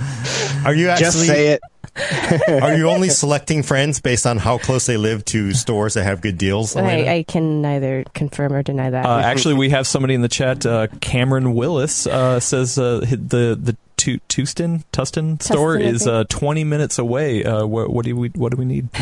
[0.65, 1.05] are you actually?
[1.05, 1.61] Just say it.
[2.47, 6.21] Are you only selecting friends based on how close they live to stores that have
[6.21, 6.73] good deals?
[6.73, 9.05] I, I can neither confirm or deny that.
[9.05, 10.65] Uh, actually, we have somebody in the chat.
[10.65, 16.23] Uh, Cameron Willis uh, says uh, the the Tu- Tustin Tustin store I is uh,
[16.27, 17.43] 20 minutes away.
[17.43, 18.89] Uh, what, what do we what do we need?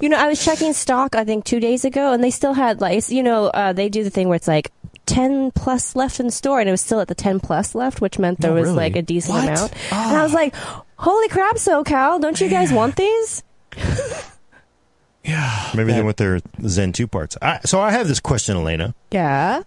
[0.00, 2.80] You know, I was checking stock, I think, two days ago, and they still had,
[2.80, 4.70] like, you know, uh, they do the thing where it's like
[5.06, 8.00] 10 plus left in the store, and it was still at the 10 plus left,
[8.00, 8.76] which meant there Oh, was, really?
[8.76, 9.44] like, a decent What?
[9.48, 9.72] amount.
[9.92, 10.36] And I was ah.
[10.36, 10.54] like,
[10.96, 13.42] holy crap, SoCal, don't you guys want these?
[15.24, 17.36] Yeah maybe they want their Zen 2 parts.
[17.40, 18.94] I, so I have this question, Alaina.
[19.10, 19.62] Yeah.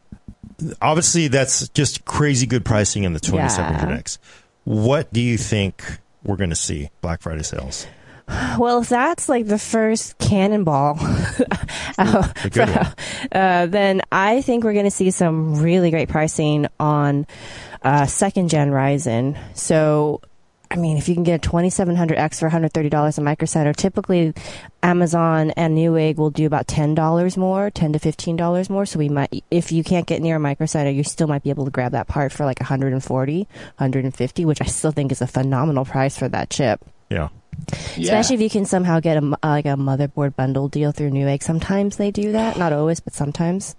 [0.81, 4.17] Obviously, that's just crazy good pricing in the 2700X.
[4.65, 5.83] What do you think
[6.23, 7.87] we're going to see Black Friday sales?
[8.57, 10.97] Well, if that's like the first cannonball,
[11.97, 12.93] uh, A good one.
[13.31, 17.25] uh, then I think we're going to see some really great pricing on
[17.81, 19.37] uh, second gen Ryzen.
[19.57, 20.21] So,
[20.71, 24.33] I mean, if you can get a 2700X for $130 a Micro Center, typically
[24.83, 28.85] Amazon and Newegg will do about $10 more, 10 to $15 more.
[28.85, 31.49] So we might, if you can't get near a Micro Center, you still might be
[31.49, 33.37] able to grab that part for like 140,
[33.77, 36.85] 150, which I still think is a phenomenal price for that chip.
[37.09, 37.29] Yeah.
[37.97, 41.43] Especially if you can somehow get a uh, like a motherboard bundle deal through Newegg.
[41.43, 43.75] Sometimes they do that, not always, but sometimes.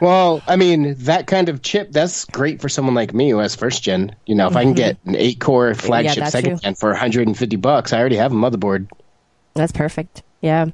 [0.00, 3.54] Well, I mean, that kind of chip, that's great for someone like me who has
[3.54, 4.14] first gen.
[4.26, 6.58] You know, if I can get an eight core flagship that's second true.
[6.58, 8.88] gen for 150 bucks, I already have a motherboard.
[9.54, 10.22] That's perfect.
[10.40, 10.66] Yeah.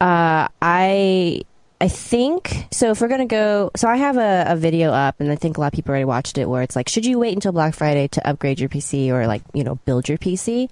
[0.00, 1.42] Uh, I
[1.80, 2.92] I think so.
[2.92, 5.60] If we're gonna go, so I have a, a video up, and I think a
[5.60, 6.48] lot of people already watched it.
[6.48, 9.42] Where it's like, should you wait until Black Friday to upgrade your PC or like
[9.52, 10.70] you know build your PC?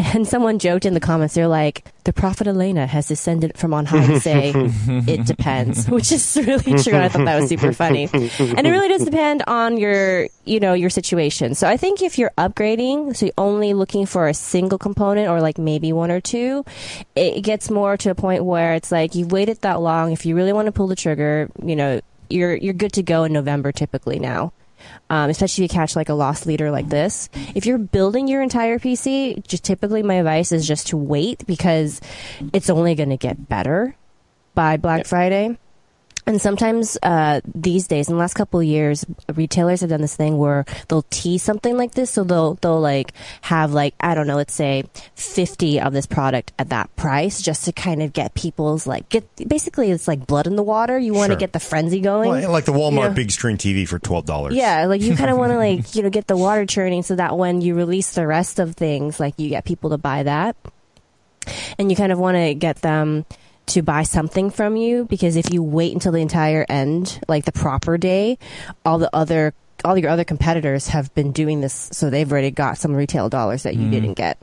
[0.00, 3.84] And someone joked in the comments, they're like, the prophet Alaina has descended from on
[3.84, 4.52] high to say,
[4.86, 6.94] it depends, which is really true.
[6.94, 8.08] And I thought that was super funny.
[8.12, 11.56] And it really does depend on your, you know, your situation.
[11.56, 15.40] So I think if you're upgrading, so you're only looking for a single component or
[15.40, 16.64] like maybe one or two,
[17.16, 20.12] it gets more to a point where it's like you've waited that long.
[20.12, 23.24] If you really want to pull the trigger, you know, you're, you're good to go
[23.24, 24.52] in November typically now
[25.10, 27.28] um, especially if you catch like a lost leader like this.
[27.54, 32.00] If you're building your entire PC, just typically my advice is just to wait because
[32.52, 33.96] it's only going to get better
[34.54, 35.58] by Black Friday.
[36.28, 39.02] And sometimes uh, these days, in the last couple of years,
[39.34, 42.10] retailers have done this thing where they'll tease something like this.
[42.10, 46.52] So they'll they'll like have like I don't know, let's say fifty of this product
[46.58, 50.46] at that price, just to kind of get people's like get basically it's like blood
[50.46, 50.98] in the water.
[50.98, 51.40] You want to Sure.
[51.40, 52.28] get the frenzy going.
[52.28, 53.08] Well, like the Walmart Yeah.
[53.14, 54.52] big screen TV for $12.
[54.54, 57.16] Yeah, like you kind of want to like you know get the water churning so
[57.16, 60.56] that when you release the rest of things, like you get people to buy that,
[61.78, 63.24] and you kind of want to get them
[63.68, 67.52] to buy something from you because if you wait until the entire end, like the
[67.52, 68.38] proper day,
[68.84, 69.54] all the other
[69.84, 73.62] all your other competitors have been doing this, so they've already got some retail dollars
[73.62, 73.90] that you mm-hmm.
[73.90, 74.42] didn't get.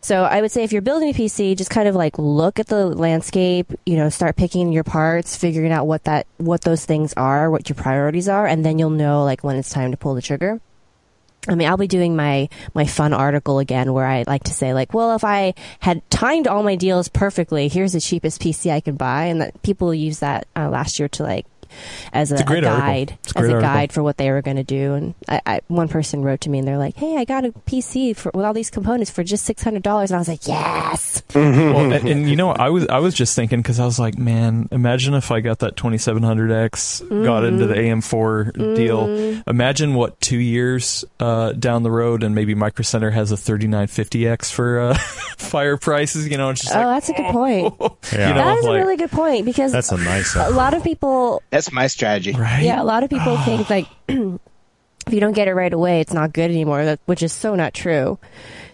[0.00, 2.68] So I would say if you're building a PC, just kind of like look at
[2.68, 7.12] the landscape, you know, start picking your parts, figuring out what that what those things
[7.14, 10.14] are, what your priorities are, and then you'll know like when it's time to pull
[10.14, 10.60] the trigger.
[11.48, 14.74] I mean, I'll be doing my my fun article again where I like to say
[14.74, 18.80] like, well, if I had timed all my deals perfectly, here's the cheapest PC I
[18.80, 21.46] can buy, and that people use that uh, last year to like
[22.12, 22.86] as a, a great a article.
[22.86, 23.60] guide, as great a article.
[23.74, 24.94] guide for what they were going to do.
[24.94, 27.50] And I, I, one person wrote to me and they're like, "Hey, I got a
[27.52, 30.46] PC for, with all these components for just six hundred dollars," and I was like,
[30.46, 33.98] "Yes." well, and, and you know, I was I was just thinking because I was
[33.98, 39.42] like, man, imagine if I got that 2700X, got into the AM4 deal.
[39.46, 44.52] Imagine what two years uh, down the road, and maybe Micro Center has a 3950X
[44.52, 44.94] for uh,
[45.36, 46.28] fire prices.
[46.28, 47.74] You know, it's just Oh, like, that's a good point.
[48.12, 48.28] Yeah.
[48.28, 50.34] You know, that is like- a really good point because That's a nice.
[50.36, 52.32] a lot of people That's my strategy.
[52.32, 52.62] right?
[52.62, 54.38] Yeah, a lot of people think like if
[55.10, 56.84] you don't get it right away, it's not good anymore.
[56.84, 58.18] That which is so not true.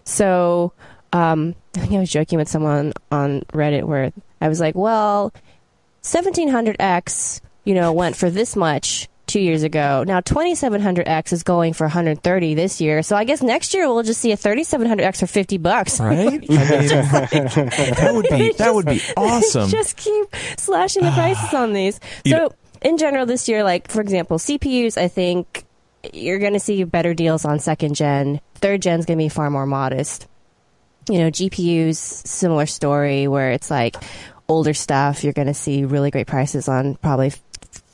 [0.04, 0.72] So
[1.12, 5.32] um, I think I was joking with someone on Reddit where I was like, "Well,
[6.02, 10.04] 1700X, you know, went for this much." Two years ago.
[10.06, 13.02] Now 2700X is going for 130 this year.
[13.02, 16.00] So I guess next year we'll just see a 3700X for 50 bucks.
[16.00, 16.18] Right?
[16.18, 19.70] I mean, that would be that would be awesome.
[19.70, 20.26] just keep
[20.58, 21.98] slashing the prices on these.
[22.24, 22.52] You So
[22.84, 25.64] in general, this year, like for example, CPUs, I think
[26.12, 28.40] you're going to see better deals on second gen.
[28.56, 30.26] third gen's going to be far more modest.
[31.08, 33.96] You know, GPUs, similar story where it's like
[34.48, 37.32] older stuff, you're going to see really great prices on probably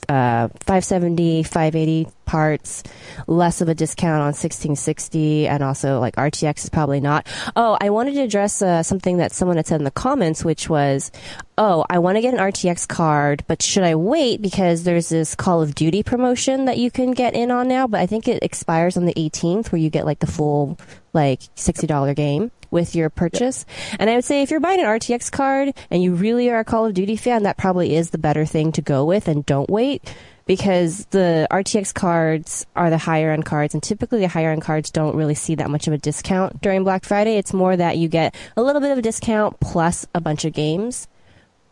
[0.09, 2.83] uh, 570, 580 parts,
[3.27, 7.27] less of a discount on 1660, and also like RTX is probably not.
[7.57, 10.69] Oh, I wanted to address uh, something that someone had said in the comments, which
[10.69, 11.11] was,
[11.57, 15.35] oh, I want to get an RTX card, but should I wait because there's this
[15.35, 18.43] Call of Duty promotion that you can get in on now, but I think it
[18.43, 20.79] expires on the 18th where you get like the full
[21.13, 23.65] like $60 game with your purchase.
[23.99, 26.65] And I would say if you're buying an RTX card and you really are a
[26.65, 29.71] Call of Duty fan, that probably is the better thing to go with and don't
[29.71, 30.15] wait
[30.49, 34.91] because the RTX cards are the higher end cards and typically the higher end cards
[34.91, 37.37] don't really see that much of a discount during Black Friday.
[37.37, 40.55] It's more that you get a little bit of a discount plus a bunch of
[40.55, 41.07] games.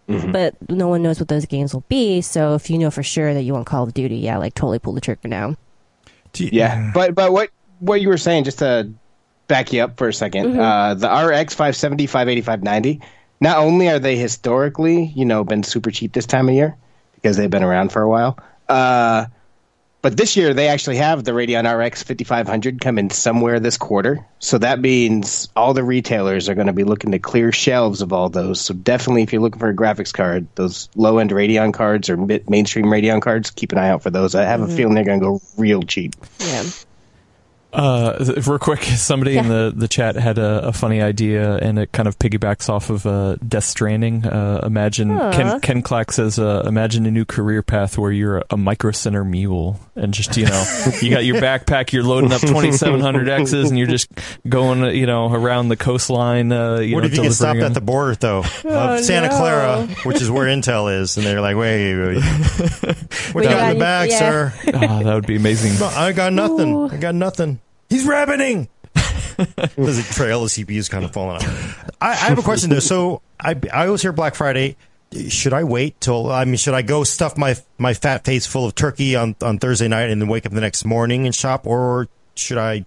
[0.08, 0.30] Mm-hmm.
[0.30, 2.20] But no one knows what those games will be.
[2.20, 4.78] So if you know for sure that you want Call of Duty, yeah, like totally
[4.78, 5.56] pull the trigger now.
[6.34, 8.92] Yeah, but but what what you were saying, just to
[9.46, 13.00] back you up for a 2nd uh, the RX 570, 580, 590.
[13.40, 16.76] Not only are they historically, you know, been super cheap this time of year
[17.16, 18.38] because they've been around for a while,
[18.68, 19.26] uh,
[20.06, 24.24] but this year they actually have the Radeon RX 5500 coming somewhere this quarter.
[24.38, 28.12] So that means all the retailers are going to be looking to clear shelves of
[28.12, 28.60] all those.
[28.60, 32.16] So definitely, if you're looking for a graphics card, those low end Radeon cards or
[32.16, 34.36] mid- mainstream Radeon cards, keep an eye out for those.
[34.36, 36.14] I have a feeling they're going to go real cheap.
[36.38, 36.62] Yeah.
[37.72, 41.92] Uh, real quick, somebody in the, the chat had a, a funny idea, and it
[41.92, 44.24] kind of piggybacks off of uh, Death Stranding.
[44.24, 45.10] Uh, imagine.
[45.32, 49.24] Ken, Ken Clack says, uh, imagine a new career path where you're a micro center
[49.24, 50.64] mule, and just you know,
[51.00, 54.08] you got your backpack, you're loading up 2700 X's, and you're just
[54.48, 56.52] going, you know, around the coastline.
[56.52, 59.00] Uh, you what know, if you get stopped delivering at the border though Oh, of
[59.04, 59.36] Santa no.
[59.36, 62.24] Clara, which is where Intel is, and they're like, "Wait, wait, wait.
[63.34, 64.18] we're We got- in the back, yeah.
[64.18, 64.52] sir.
[64.74, 65.78] Ah, that would be amazing.
[65.80, 66.74] No, I got nothing.
[66.74, 66.88] Ooh.
[66.90, 67.58] I got nothing.
[67.88, 68.68] He's rabbiting.
[69.76, 71.44] There's a trail of CPUs kind of falling out.
[72.00, 72.78] I, I have a question though.
[72.80, 74.76] So I I always hear Black Friday.
[75.28, 76.30] Should I wait till?
[76.30, 79.58] I mean, should I go stuff my my fat face full of turkey on on
[79.58, 82.84] Thursday night and then wake up the next morning and shop, or should I?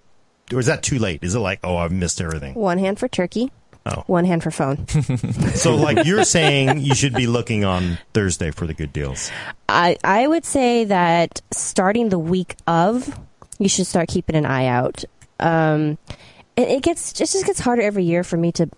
[0.53, 1.23] Or is that too late?
[1.23, 2.55] Is it like, oh, I've missed everything?
[2.55, 3.51] One hand for turkey,
[3.85, 4.03] Oh.
[4.07, 4.85] one hand for phone.
[5.53, 9.29] So, like you're saying, you should be looking on Thursday for the good deals.
[9.67, 13.19] I I would say that starting the week of,
[13.59, 15.03] you should start keeping an eye out.
[15.39, 15.97] Um,
[16.55, 18.69] it, it gets it just gets harder every year for me to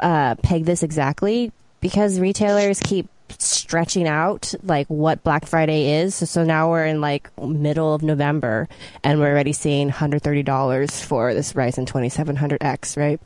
[0.00, 3.08] uh, peg this exactly because retailers keep
[3.38, 6.14] stretching out like what Black Friday is.
[6.14, 8.68] So, so now we're in like middle of November
[9.04, 13.20] and we're already seeing $130 for this Ryzen 2700X, right?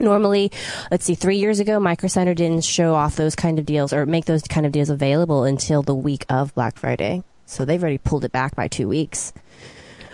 [0.00, 0.50] Normally,
[0.90, 4.06] let's see, three years ago, Micro Center didn't show off those kind of deals or
[4.06, 7.22] make those kind of deals available until the week of Black Friday.
[7.46, 9.32] So they've already pulled it back by two weeks.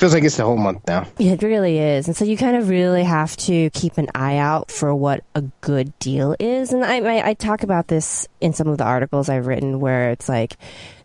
[0.00, 1.06] Feels like it's the whole month now.
[1.18, 2.06] It really is.
[2.08, 5.42] And so you kind of really have to keep an eye out for what a
[5.60, 6.72] good deal is.
[6.72, 10.10] And I, I, I talk about this in some of the articles I've written where
[10.10, 10.56] it's like,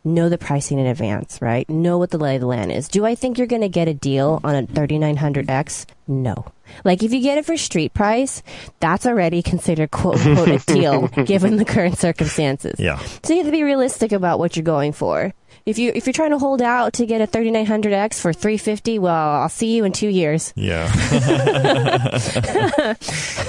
[0.05, 1.69] know the pricing in advance, right?
[1.69, 2.87] Know what the lay of the land is.
[2.87, 5.87] Do I think you're going to get a deal on a 3900X?
[6.07, 6.45] No.
[6.85, 8.43] Like if you get it for street price,
[8.79, 12.79] that's already considered quote unquote a deal given the current circumstances.
[12.79, 12.99] Yeah.
[13.23, 15.33] So you have to be realistic about what you're going for.
[15.65, 19.15] If you if you're trying to hold out to get a 3900X for 350, well,
[19.15, 20.53] I'll see you in 2 years.
[20.55, 20.91] Yeah.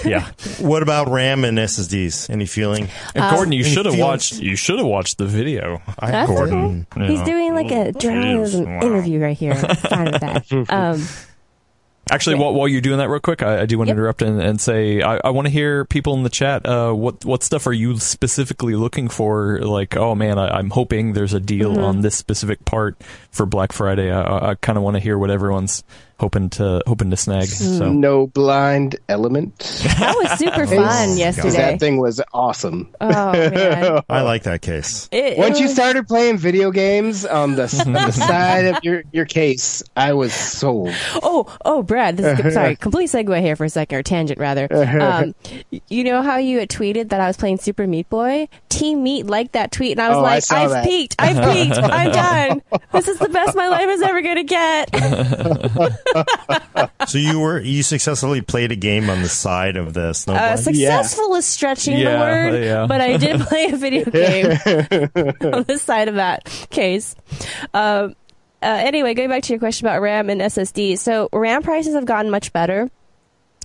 [0.05, 2.31] Yeah, what about RAM and SSDs?
[2.31, 2.89] Any feeling?
[3.15, 4.39] and Gordon, you Any should have watched.
[4.41, 5.83] You should have watched the video.
[5.99, 6.87] I That's Gordon.
[6.97, 7.27] you He's know.
[7.27, 8.81] doing like a journalism Wow.
[8.83, 9.53] interview right here.
[9.55, 10.53] I'm Fine with that.
[10.71, 11.03] Um,
[12.09, 13.97] Actually, while, while you're doing that real quick, I, I do want to Yep.
[13.97, 16.65] interrupt and, and say I, I want to hear people in the chat.
[16.65, 19.59] Uh, what what stuff are you specifically looking for?
[19.61, 21.83] Like, oh man, I, I'm hoping there's a deal Mm-hmm.
[21.85, 22.97] on this specific part
[23.37, 24.11] for Black Friday.
[24.11, 25.85] I, I, I kind of want to hear what everyone's
[26.19, 27.45] hoping to hoping to snag.
[27.47, 27.79] Mm.
[27.79, 29.59] So No blind element.
[29.59, 31.57] that was super fun Because yesterday.
[31.57, 32.89] that thing was awesome.
[33.03, 34.01] Oh man.
[34.09, 35.09] I like that case.
[35.13, 39.03] It- it Once you started playing video games on the, on the side of your,
[39.13, 40.95] your case, I was sold.
[41.23, 42.17] Oh, oh, Brad.
[42.17, 44.69] This is, sorry, complete segue here for a second, or tangent rather.
[44.73, 45.35] Um,
[45.89, 48.49] you know how you had tweeted that I was playing Super Meat Boy?
[48.71, 50.85] Team Meat liked that tweet, and I was Oh, like, saw I've that.
[50.85, 52.63] peaked, I've peaked, I'm done.
[52.93, 54.91] This is the best my life is ever gonna get.
[57.09, 60.59] So you were you successfully played a game on the side of the Uh, snowboard.
[60.59, 62.19] successful is stretching Yeah, the
[62.53, 62.87] word, yeah.
[62.87, 64.47] but I did play a video game
[65.55, 67.15] on the side of that case.
[67.73, 68.17] Um,
[68.63, 70.99] uh, anyway, going back to your question about RAM and SSD.
[70.99, 72.91] So RAM prices have gotten much better.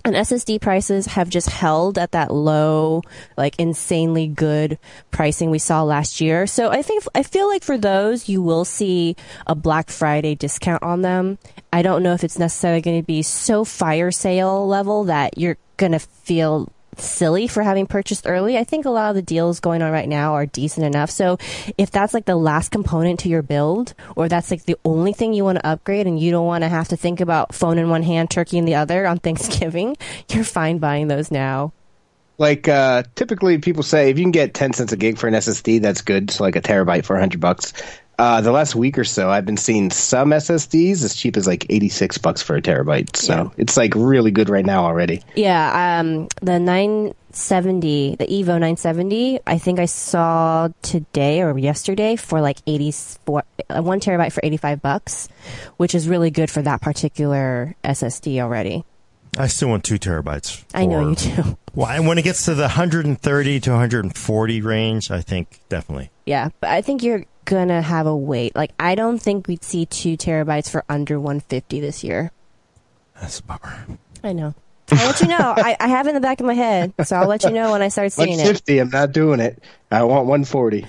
[0.04, 3.02] And SSD prices have just held at that low,
[3.38, 4.78] like insanely good
[5.12, 6.48] pricing we saw last year.
[6.48, 9.16] So I think I feel like for those you will see
[9.48, 11.38] a Black Friday discount on them.
[11.72, 15.58] I don't know if it's necessarily going to be so fire sale level that you're
[15.78, 18.58] going to feel silly for having purchased early.
[18.58, 21.10] I think a lot of the deals going on right now are decent enough.
[21.10, 21.38] So
[21.78, 25.34] if that's like the last component to your build, or that's like the only thing
[25.34, 27.90] you want to upgrade and you don't want to have to think about phone in
[27.90, 29.98] one hand, turkey in the other on Thanksgiving,
[30.30, 31.74] you're fine buying those now.
[32.38, 35.36] Like uh, typically, people say if you can get ten cents a gig for an
[35.36, 36.32] SSD, that's good.
[36.32, 37.74] So like a terabyte for hundred bucks.
[38.20, 41.66] Uh, the last week or so, I've been seeing some SSDs as cheap as like
[41.70, 43.16] 86 bucks for a terabyte.
[43.16, 43.50] So Yeah.
[43.58, 45.24] it's like really good right now already.
[45.36, 52.42] Yeah, um, the 970, the Evo 970, I think I saw today or yesterday for
[52.42, 55.28] like 84, uh, one terabyte for 85 bucks,
[55.78, 58.84] which is really good for that particular SSD already.
[59.38, 60.64] I still want two terabytes.
[60.74, 61.58] I know you do.
[61.74, 66.12] Well, and when it gets to the 130 to 140 range, I think definitely.
[66.26, 68.56] Yeah, but I think you're gonna have a wait.
[68.56, 72.32] Like, I don't think we'd see two terabytes for under 150 this year.
[73.20, 73.86] That's a bummer.
[74.24, 74.56] I know.
[74.92, 75.54] I'll let you know.
[75.58, 77.72] I, I have it in the back of my head, so I'll let you know
[77.72, 78.44] when I start seeing it.
[78.44, 79.64] 150, I'm not doing it.
[79.94, 80.86] I want 140.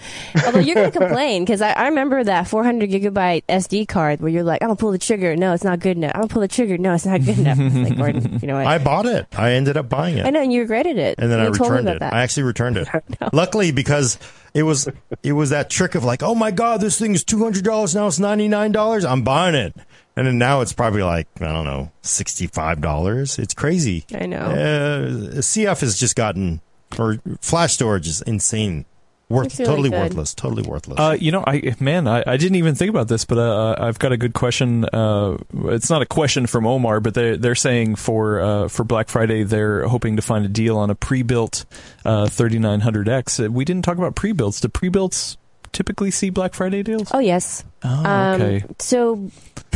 [0.46, 4.30] Although you're going to complain because I, I remember that 400 gigabyte SD card where
[4.30, 5.34] you're like, I'm going to pull the trigger.
[5.34, 6.12] No, it's not good enough.
[6.14, 6.78] I'm going to pull the trigger.
[6.78, 7.59] No, it's not good enough.
[7.59, 8.66] Like, Gordon, you know what?
[8.66, 9.26] I bought it.
[9.36, 10.26] I ended up buying it.
[10.26, 11.16] I know, and you regretted it.
[11.18, 12.00] and then you I told me returned about it.
[12.00, 12.12] That.
[12.12, 12.88] I actually returned it.
[13.32, 14.18] Luckily, because
[14.55, 14.88] it was
[15.22, 17.94] it was that trick of like, oh my god, this thing is two hundred dollars
[17.94, 18.07] now.
[18.07, 19.05] It's ninety nine dollars.
[19.05, 19.74] I'm buying it,
[20.16, 23.38] and then now it's probably like I don't know, sixty five dollars.
[23.38, 24.04] It's crazy.
[24.14, 24.38] I know.
[24.38, 25.08] Uh,
[25.40, 26.60] CF has just gotten
[26.98, 28.84] or flash storage is insane.
[29.28, 29.98] Worth really totally good.
[29.98, 30.34] worthless.
[30.34, 31.00] Totally worthless.
[31.00, 33.98] Uh, you know, I man, I, I didn't even think about this, but uh, I've
[33.98, 34.84] got a good question.
[34.84, 35.38] Uh,
[35.68, 39.42] it's not a question from Omar, but they they're saying for uh, for Black Friday
[39.42, 41.64] they're hoping to find a deal on a pre-built
[42.04, 43.46] uh, 3900X.
[43.46, 44.60] Uh, We didn't talk about pre-builts.
[44.60, 45.38] Do pre-builts
[45.72, 47.08] typically see Black Friday deals?
[47.14, 47.64] oh, yes.
[47.82, 48.64] Oh, Um, okay.
[48.80, 49.30] So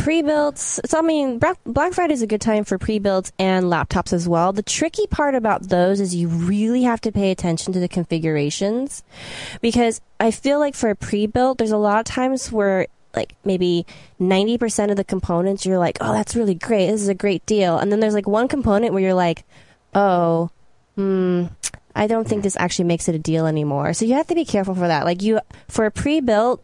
[0.07, 0.79] pre-builts.
[0.85, 4.53] So I mean, Black, Friday is a good time for pre-builts and laptops as well.
[4.53, 9.03] The tricky part about those is you really have to pay attention to the configurations
[9.59, 12.87] because I feel like for a pre-built, there's a lot of times where
[13.17, 13.85] like maybe
[14.17, 16.87] 90% of the components you're like, "Oh, that's really great.
[16.87, 19.43] This is a great deal." And then there's like one component where you're like,
[19.93, 20.51] "Oh,
[20.95, 21.47] hmm,
[21.93, 24.45] I don't think this actually makes it a deal anymore." So you have to be
[24.45, 25.03] careful for that.
[25.03, 26.63] Like you for a pre-built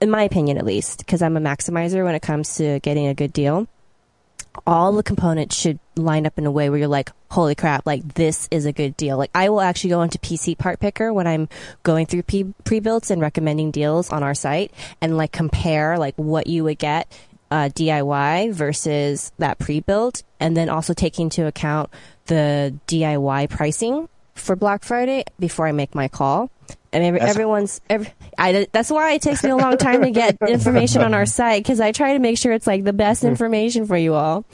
[0.00, 3.14] in my opinion at least, because I'm a maximizer when it comes to getting a
[3.14, 3.66] good deal,
[4.66, 8.14] all the components should line up in a way where you're like, holy crap, like
[8.14, 9.16] this is a good deal.
[9.18, 11.48] Like I will actually go into PC Part Picker when I'm
[11.82, 16.46] going through pre- pre-builts and recommending deals on our site and like compare like what
[16.46, 17.10] you would get
[17.50, 21.90] uh, DIY versus that pre-built and then also take into account
[22.26, 26.50] the DIY pricing for Black Friday before I make my call.
[26.92, 28.08] And every, That's- everyone's, every,
[28.38, 31.62] I, that's why it takes me a long time to get information on our site
[31.62, 33.28] because I try to make sure it's like the best Hmm.
[33.28, 34.44] information for you all.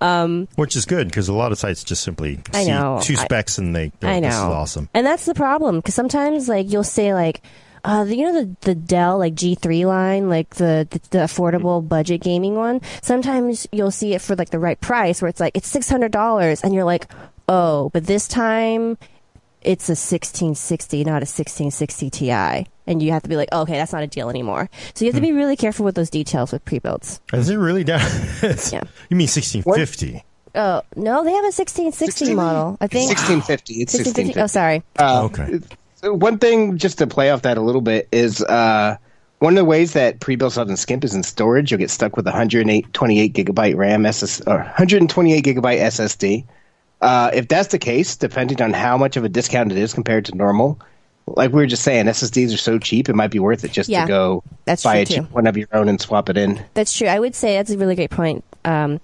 [0.00, 3.00] Um, Which is good because a lot of sites just simply I see know.
[3.02, 4.28] two I- specs and they I know.
[4.28, 4.88] this is awesome.
[4.94, 7.42] And that's the problem because sometimes like you'll say like,
[7.84, 12.20] uh, you know the the Dell like G3 line, like the, the the affordable budget
[12.20, 12.80] gaming one.
[13.02, 16.12] Sometimes you'll see it for like the right price, where it's like it's six hundred
[16.12, 17.08] dollars, and you're like,
[17.48, 18.98] oh, but this time
[19.64, 22.30] it's a sixteen sixty, not a sixteen sixty Ti,
[22.86, 24.68] and you have to be like, okay, that's not a deal anymore.
[24.94, 27.20] So you have to be really careful with those details with pre-builds.
[27.32, 28.00] Is it really down?
[28.72, 28.82] Yeah.
[29.10, 30.24] You mean sixteen fifty?
[30.54, 32.76] Oh no, they have a sixteen sixty 16 model.
[32.80, 33.74] I think 1650.
[33.82, 34.38] It's 1650.
[34.38, 34.40] 1650.
[34.40, 34.82] Oh, sorry.
[34.98, 35.60] Uh, Okay.
[35.96, 38.96] so one thing, just to play off that a little bit, is uh,
[39.38, 41.70] one of the ways that pre-builts doesn't skimp is in storage.
[41.70, 46.44] You'll get stuck with 128 gigabyte RAM SS or 128 gigabyte SSD.
[47.02, 50.24] Uh, if that's the case, depending on how much of a discount it is compared
[50.26, 50.80] to normal,
[51.26, 53.88] like we were just saying, SSDs are so cheap, it might be worth it just
[53.88, 55.22] Yeah, to go that's buy a cheap too.
[55.34, 56.64] one of your own and swap it in.
[56.74, 57.08] That's true.
[57.08, 58.44] I would say that's a really great point.
[58.64, 59.00] Um,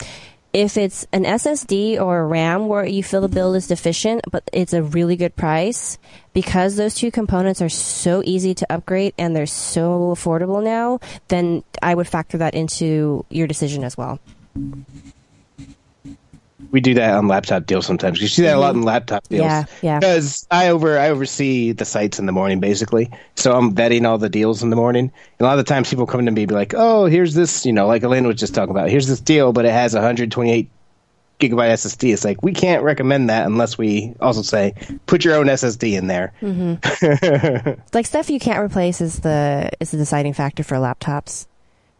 [0.52, 4.42] if it's an SSD or a RAM where you feel the build is deficient, but
[4.52, 5.98] it's a really good price,
[6.32, 11.62] because those two components are so easy to upgrade and they're so affordable now, then
[11.82, 14.18] I would factor that into your decision as well.
[16.70, 18.20] We do that on laptop deals sometimes.
[18.20, 18.86] You see that a lot in mm-hmm.
[18.86, 19.42] laptop deals.
[19.42, 19.98] Yeah, yeah.
[20.00, 24.18] Because I over I oversee the sites in the morning basically, so I'm vetting all
[24.18, 25.10] the deals in the morning.
[25.38, 27.34] And a lot of the times people come to me and be like, "Oh, here's
[27.34, 28.90] this," you know, like Elaine was just talking about.
[28.90, 30.70] Here's this deal, but it has 128
[31.38, 32.12] gigabyte SSD.
[32.12, 34.74] It's like we can't recommend that unless we also say
[35.06, 36.32] put your own SSD in there.
[36.40, 37.80] Mm-hmm.
[37.94, 41.46] Like stuff you can't replace is the is the deciding factor for laptops.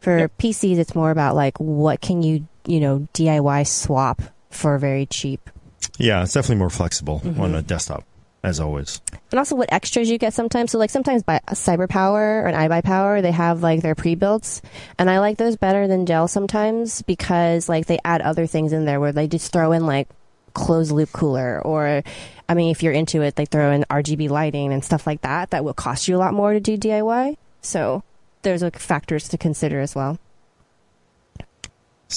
[0.01, 5.07] For PCs, it's more about like what can you you know DIY swap for very
[5.07, 5.51] cheap.
[5.99, 7.41] Yeah, it's definitely more flexible Mm-hmm.
[7.41, 8.05] on a desktop,
[8.43, 9.01] as always.
[9.31, 10.73] And also what extras you get sometimes.
[10.73, 14.63] So like sometimes by CyberPower or an iBuyPower, they have like their pre-builts,
[14.99, 18.85] and I like those better than Dell sometimes because like they add other things in
[18.85, 20.09] there where they just throw in like
[20.55, 22.03] closed loop cooler or
[22.49, 25.51] I mean if you're into it, they throw in RGB lighting and stuff like that
[25.51, 27.37] that will cost you a lot more to do DIY.
[27.61, 28.03] So
[28.43, 30.19] there's like factors to consider as well.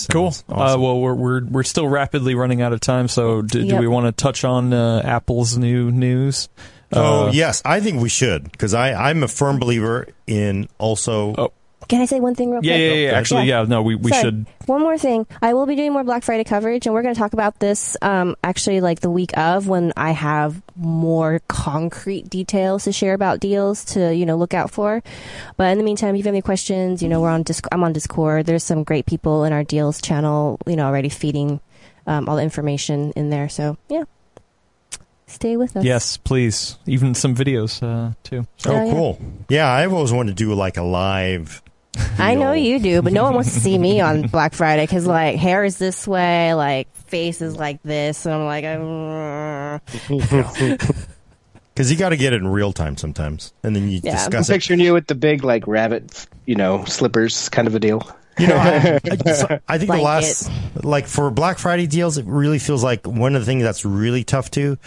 [0.10, 0.32] Cool.
[0.32, 3.08] Sounds Uh, well, we're we're we're still rapidly running out of time.
[3.08, 6.48] So, do, do we want to touch on uh, Apple's new news?
[6.94, 11.36] oh Uh, yes, I think we should because I I'm a firm believer in also.
[11.38, 11.54] Oh.
[11.88, 12.82] Can I say one thing real yeah, quick?
[12.95, 13.17] yeah, yeah.
[13.17, 13.63] Actually, yeah.
[13.63, 14.21] No, we we Sorry.
[14.21, 14.45] should.
[14.67, 15.27] One more thing.
[15.41, 17.97] I will be doing more Black Friday coverage, and we're going to talk about this
[18.01, 23.39] um, actually like the week of when I have more concrete details to share about
[23.41, 25.03] deals to you know look out for.
[25.57, 27.84] But in the meantime, if you have any questions, you know we're on Disc- I'm
[27.84, 28.45] on Discord.
[28.45, 31.59] There's some great people in our deals channel, you know, already feeding
[32.07, 33.49] um, all the information in there.
[33.49, 34.03] So yeah,
[35.27, 35.84] stay with us.
[35.84, 36.77] Yes, please.
[36.86, 38.45] Even some videos uh, too.
[38.65, 38.93] Oh, Oh, yeah.
[38.93, 39.19] cool.
[39.49, 41.61] Yeah, I've always wanted to do like a live.
[42.18, 45.06] I know you do, but no one wants to see me on Black Friday because
[45.06, 48.64] like hair is this way, like face is like this, and I'm like,
[51.74, 54.12] Because you got to get it in real time sometimes, and then you Yeah.
[54.12, 54.54] I'm discuss it.
[54.54, 58.06] picturing you with the big like rabbit, you know, slippers kind of a deal.
[58.38, 60.04] You know, I, I, I think the Blanket.
[60.04, 60.52] last,
[60.84, 64.24] like for Black Friday deals, it really feels like one of the things that's really
[64.24, 64.78] tough to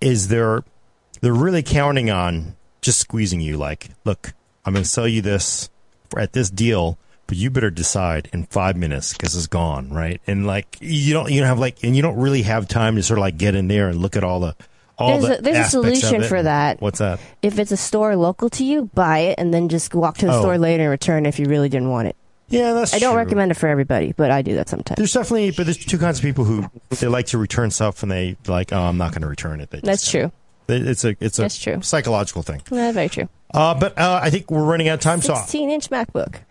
[0.00, 0.62] is they're
[1.20, 3.56] they're really counting on just squeezing you.
[3.56, 5.68] Like, look, I'm going to sell you this
[6.20, 10.20] at this deal, but you better decide in five minutes because it's gone, right?
[10.26, 13.02] And like you don't you don't have like and you don't really have time to
[13.02, 14.54] sort of like get in there and look at all the
[14.96, 16.80] all There's the a- there's a solution for that.
[16.80, 17.18] What's that?
[17.42, 20.32] if it's a store local to you, buy it and then just walk to the
[20.34, 20.40] Oh.
[20.40, 22.16] store later and return if you really didn't want it.
[22.48, 23.22] Yeah, that's I don't true.
[23.22, 24.98] recommend it for everybody, but I do that sometimes.
[24.98, 28.12] There's definitely, but there's two kinds of people who they like to return stuff and
[28.12, 29.70] they like, oh, I'm not going to return it.
[29.70, 30.30] They That's true.
[30.68, 31.80] It- It's a it's a That's true.
[31.82, 32.60] psychological thing.
[32.70, 33.28] Yeah, very true.
[33.54, 35.22] Uh, but uh, I think we're running out of time.
[35.22, 36.40] So 16 inch MacBook.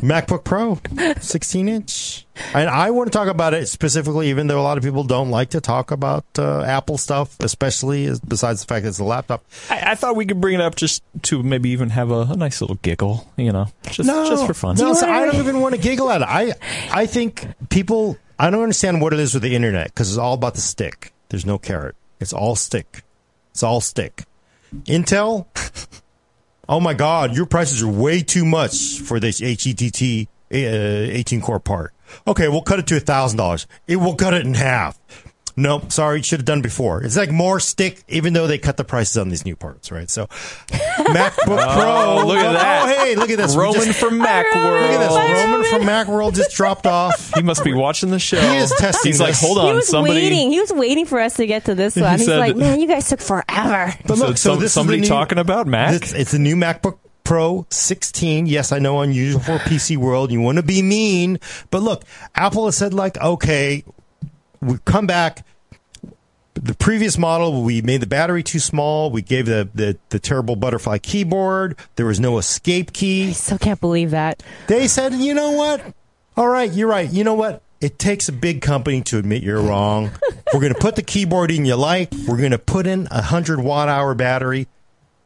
[0.00, 0.78] MacBook Pro,
[1.18, 4.84] 16 inch, and I want to talk about it specifically, even though a lot of
[4.84, 8.90] people don't like to talk about uh, Apple stuff, especially as, besides the fact that
[8.90, 9.44] it's a laptop.
[9.70, 12.36] I, I thought we could bring it up just to maybe even have a, a
[12.36, 13.30] nice little giggle.
[13.36, 14.76] You know, just just for fun.
[14.76, 16.28] No, so I don't even want to giggle at it.
[16.28, 16.52] I
[16.92, 18.16] I think people.
[18.38, 21.12] I don't understand what it is with the internet because it's all about the stick.
[21.28, 21.94] There's no carrot.
[22.20, 23.02] It's all stick.
[23.52, 24.24] It's all stick.
[24.86, 25.46] Intel.
[26.68, 31.60] Oh my God, your prices are way too much for this HEDT uh, 18 core
[31.60, 31.92] part.
[32.26, 33.66] Okay, we'll cut it to thousand dollars.
[33.86, 34.98] It will cut it in half.
[35.56, 37.04] Nope, sorry, should have done before.
[37.04, 40.10] It's like more stick, even though they cut the prices on these new parts, right?
[40.10, 40.26] So,
[40.66, 42.26] MacBook oh, Pro.
[42.26, 42.82] look at that.
[42.82, 43.54] Oh, hey, look at this.
[43.54, 45.12] Roman just- from Look at this.
[45.12, 45.44] Macworld.
[45.44, 47.32] Roman from Macworld just dropped off.
[47.34, 48.40] He must be watching the show.
[48.40, 50.14] He is testing He's like, hold on, he was somebody.
[50.14, 50.52] waiting.
[50.52, 52.18] He was waiting for us to get to this one.
[52.18, 53.92] He's said- like, man, you guys took forever.
[54.06, 55.94] But look, so some- this somebody new, talking about Mac.
[55.94, 58.46] It's, it's the new MacBook Pro 16.
[58.46, 60.30] Yes, I know unusual for PC world.
[60.30, 61.40] You want to be mean,
[61.70, 63.82] but look, Apple has said like, okay,
[64.64, 65.44] we come back.
[66.54, 69.10] The previous model, we made the battery too small.
[69.10, 71.76] We gave the, the, the terrible butterfly keyboard.
[71.96, 73.30] There was no escape key.
[73.30, 74.42] I still can't believe that.
[74.68, 75.82] They said, you know what?
[76.36, 77.10] All right, you're right.
[77.10, 77.62] You know what?
[77.80, 80.10] It takes a big company to admit you're wrong.
[80.52, 82.12] We're going to put the keyboard in you like.
[82.26, 84.68] We're going to put in a 100 watt hour battery.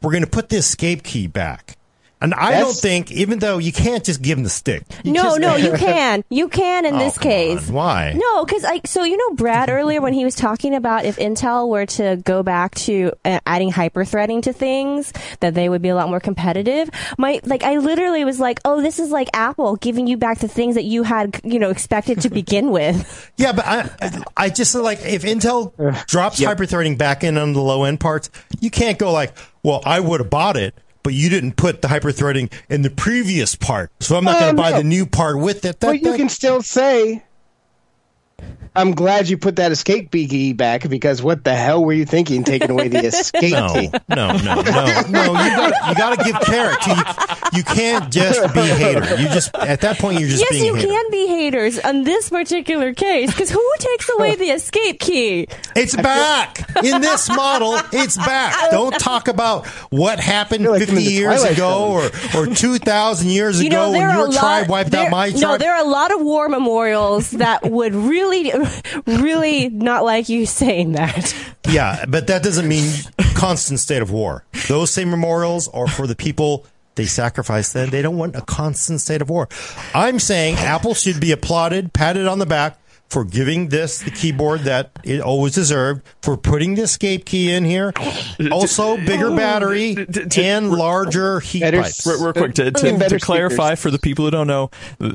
[0.01, 1.77] We're going to put the escape key back.
[2.21, 4.83] And I don't think, even though you can't just give them the stick.
[5.05, 6.23] No, just- no, you can.
[6.29, 7.69] You can in Oh, this case.
[7.69, 7.73] on.
[7.73, 8.13] Why?
[8.15, 11.69] No, because I so you know Brad earlier when he was talking about if Intel
[11.69, 15.95] were to go back to uh, adding hyperthreading to things that they would be a
[15.95, 16.89] lot more competitive.
[17.17, 20.47] My like I literally was like, oh, this is like Apple giving you back the
[20.49, 23.31] things that you had you know expected to begin with.
[23.37, 25.71] Yeah, but I, I- I just like if Intel
[26.07, 26.57] drops Yep.
[26.57, 30.19] hyperthreading back in on the low end parts, you can't go like, well, I would
[30.19, 30.73] have bought it,
[31.09, 34.55] but you didn't put the hyperthreading in the previous part, so I'm not Uh, going
[34.55, 35.79] to buy the new part with it.
[35.79, 37.23] That, Well, you that- can still say,
[38.75, 42.43] "I'm glad you put that escape key back," because what the hell were you thinking,
[42.43, 43.89] taking away the escape No, key?
[44.09, 44.61] no, no, no,
[45.09, 45.23] no.
[45.31, 46.85] You got you got to give carrot.
[46.87, 46.95] You,
[47.59, 49.15] you can't just be a hater.
[49.21, 50.87] You just at that point you're just yes, being you a hater.
[50.87, 55.47] can be haters on this particular case because who takes away the escape key?
[55.75, 57.79] It's back in this model.
[57.91, 58.71] It's back.
[58.71, 61.91] Don't talk about what happened like 50 years ago
[62.33, 65.05] or or 2,000 years You ago know, there when your a tribe lot, wiped there,
[65.05, 65.41] out my tribe.
[65.41, 68.51] No, there are a lot of war memorials that would really,
[69.05, 71.35] really not like you saying that.
[71.67, 72.91] Yeah, but that doesn't mean
[73.35, 74.43] constant state of war.
[74.67, 77.89] Those same memorials are for the people they sacrificed then.
[77.89, 79.47] They don't want a constant state of war.
[79.93, 82.77] I'm saying Apple should be applauded, patted on the back
[83.09, 87.63] for giving this the keyboard that it always deserved, for putting the escape key in
[87.65, 87.93] here.
[88.51, 89.97] Also, bigger battery
[90.37, 92.07] and larger heat Better pipes.
[92.07, 94.69] Real, real quick to, to, to clarify for the people who don't know,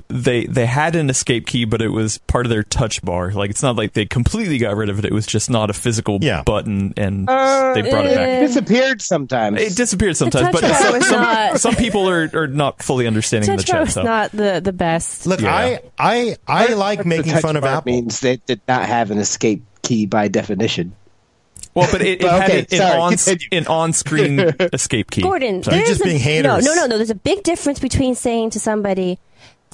[0.09, 3.33] they they had an escape key, but it was part of their touch bar.
[3.33, 5.07] Like it's not like they completely got rid of it.
[5.07, 6.43] It was just not a physical Yeah.
[6.43, 8.29] button, and Uh, they brought it back.
[8.29, 8.41] eh.
[8.47, 9.61] Disappeared sometimes.
[9.61, 13.67] It disappeared sometimes, but some, some, some people are, are not fully understanding the Touch
[13.69, 13.85] bar chat.
[13.87, 14.03] was So.
[14.03, 15.27] not the, the best.
[15.27, 15.55] Look, Yeah.
[15.55, 17.84] I I I like making fun of Apple.
[17.87, 20.95] Means they did not have an escape key by definition.
[21.75, 23.49] Well, but it, it But had okay, an, an, sorry, on, continue.
[23.53, 24.41] an on-screen
[24.73, 25.23] escape key.
[25.23, 26.65] Gordon, So- You're there's just a, being No, haters.
[26.65, 26.97] no, no, no.
[26.97, 29.19] There's a big difference between saying to somebody,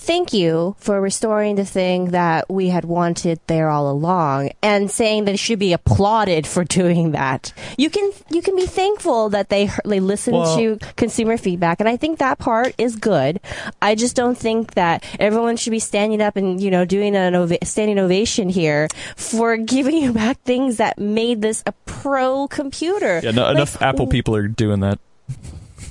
[0.00, 5.26] "Thank you for restoring the thing that we had wanted there all along," and saying
[5.26, 7.52] that it should be applauded for doing that.
[7.76, 11.88] You can you can be thankful that they they listened Well- to consumer feedback, and
[11.88, 13.40] I think that part is good.
[13.82, 17.34] I just don't think that everyone should be standing up and you know doing an
[17.34, 23.20] ova- standing ovation here for giving you back things that made this a pro computer.
[23.22, 24.98] yeah, no, Like, enough Apple people are doing that.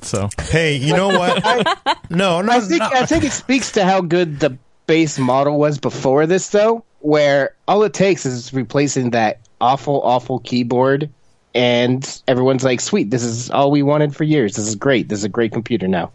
[0.02, 1.44] So Hey, you know what?
[2.10, 2.90] no, no, I think no.
[2.92, 7.56] I think it speaks to how good the base model was before this, though, where
[7.68, 11.10] all it takes is replacing that awful, awful keyboard,
[11.54, 14.56] and everyone's like, "Sweet, this is all we wanted for years.
[14.56, 15.10] This is great.
[15.10, 16.12] This is a great computer now."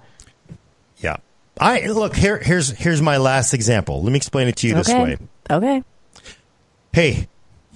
[0.99, 1.17] Yeah.
[1.59, 2.39] I look here.
[2.39, 4.03] Here's here's my last example.
[4.03, 5.19] Let me explain it to you this way.
[5.49, 5.85] Okay.
[6.93, 7.29] Hey,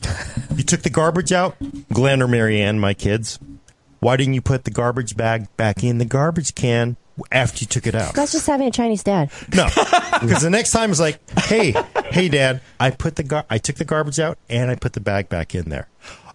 [0.57, 1.57] you took the garbage out,
[1.93, 3.39] Glenn or Marianne, my kids.
[4.01, 6.97] Why didn't you put the garbage bag back in the garbage can
[7.33, 8.15] after you took it out?
[8.15, 9.31] That's just having a Chinese dad.
[9.55, 9.67] No,
[10.21, 11.75] because the next time it's like, hey,
[12.07, 15.01] hey, Dad, I put the gar- I took the garbage out and I put the
[15.01, 15.89] bag back in there.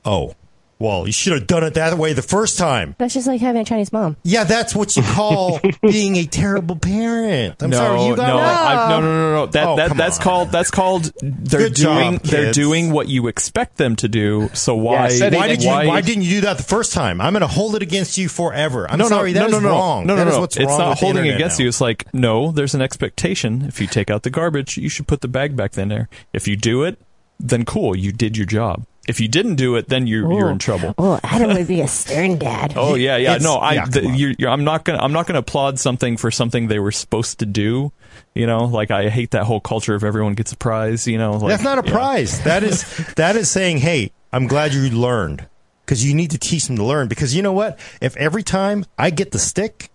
[0.06, 0.36] Oh,
[0.84, 2.96] well, you should have done it that way the first time.
[3.00, 4.18] That's just like having a Chinese mom.
[4.24, 7.64] Yeah, that's what you call being a terrible parent.
[7.64, 8.42] I'm no, sorry, you got no, it.
[8.42, 9.46] I, no, no, no, no.
[9.48, 10.24] That, Oh, that that's on.
[10.24, 14.50] called that's called they're Good job, doing they're doing what you expect them to do.
[14.54, 15.70] So why setting Why did you?
[15.70, 17.22] why, Why, didn't you do that the first time?
[17.22, 18.86] I'm going to hold it against you forever.
[18.92, 19.32] I'm no, sorry.
[19.34, 20.06] no, that no, no, no, wrong.
[20.06, 20.42] No, no, That is no.
[20.42, 21.64] what's it's wrong not holding internet against now.
[21.64, 21.70] you.
[21.70, 23.62] It's like no, there's an expectation.
[23.64, 26.10] If you take out the garbage, you should put the bag back in there.
[26.34, 27.00] If you do it,
[27.40, 28.86] then cool, you did your job.
[29.08, 30.94] If you didn't do it, then you're you're in trouble.
[30.98, 32.74] Oh, Adam would be a stern dad.
[32.78, 33.36] Oh yeah, yeah.
[33.36, 35.00] It's- No, I yeah, the, you're, you're, I'm not gonna.
[35.00, 37.92] I'm not gonna applaud something for something they were supposed to do.
[38.34, 41.06] You know, like I hate that whole culture of everyone gets a prize.
[41.08, 41.98] You know, like, That's not a you know.
[42.00, 42.42] prize.
[42.44, 42.86] That is
[43.18, 45.48] that is saying, hey, I'm glad you learned
[45.86, 47.10] because you need to teach them to learn.
[47.10, 47.80] Because you know what?
[48.02, 49.90] If every time I get the stick,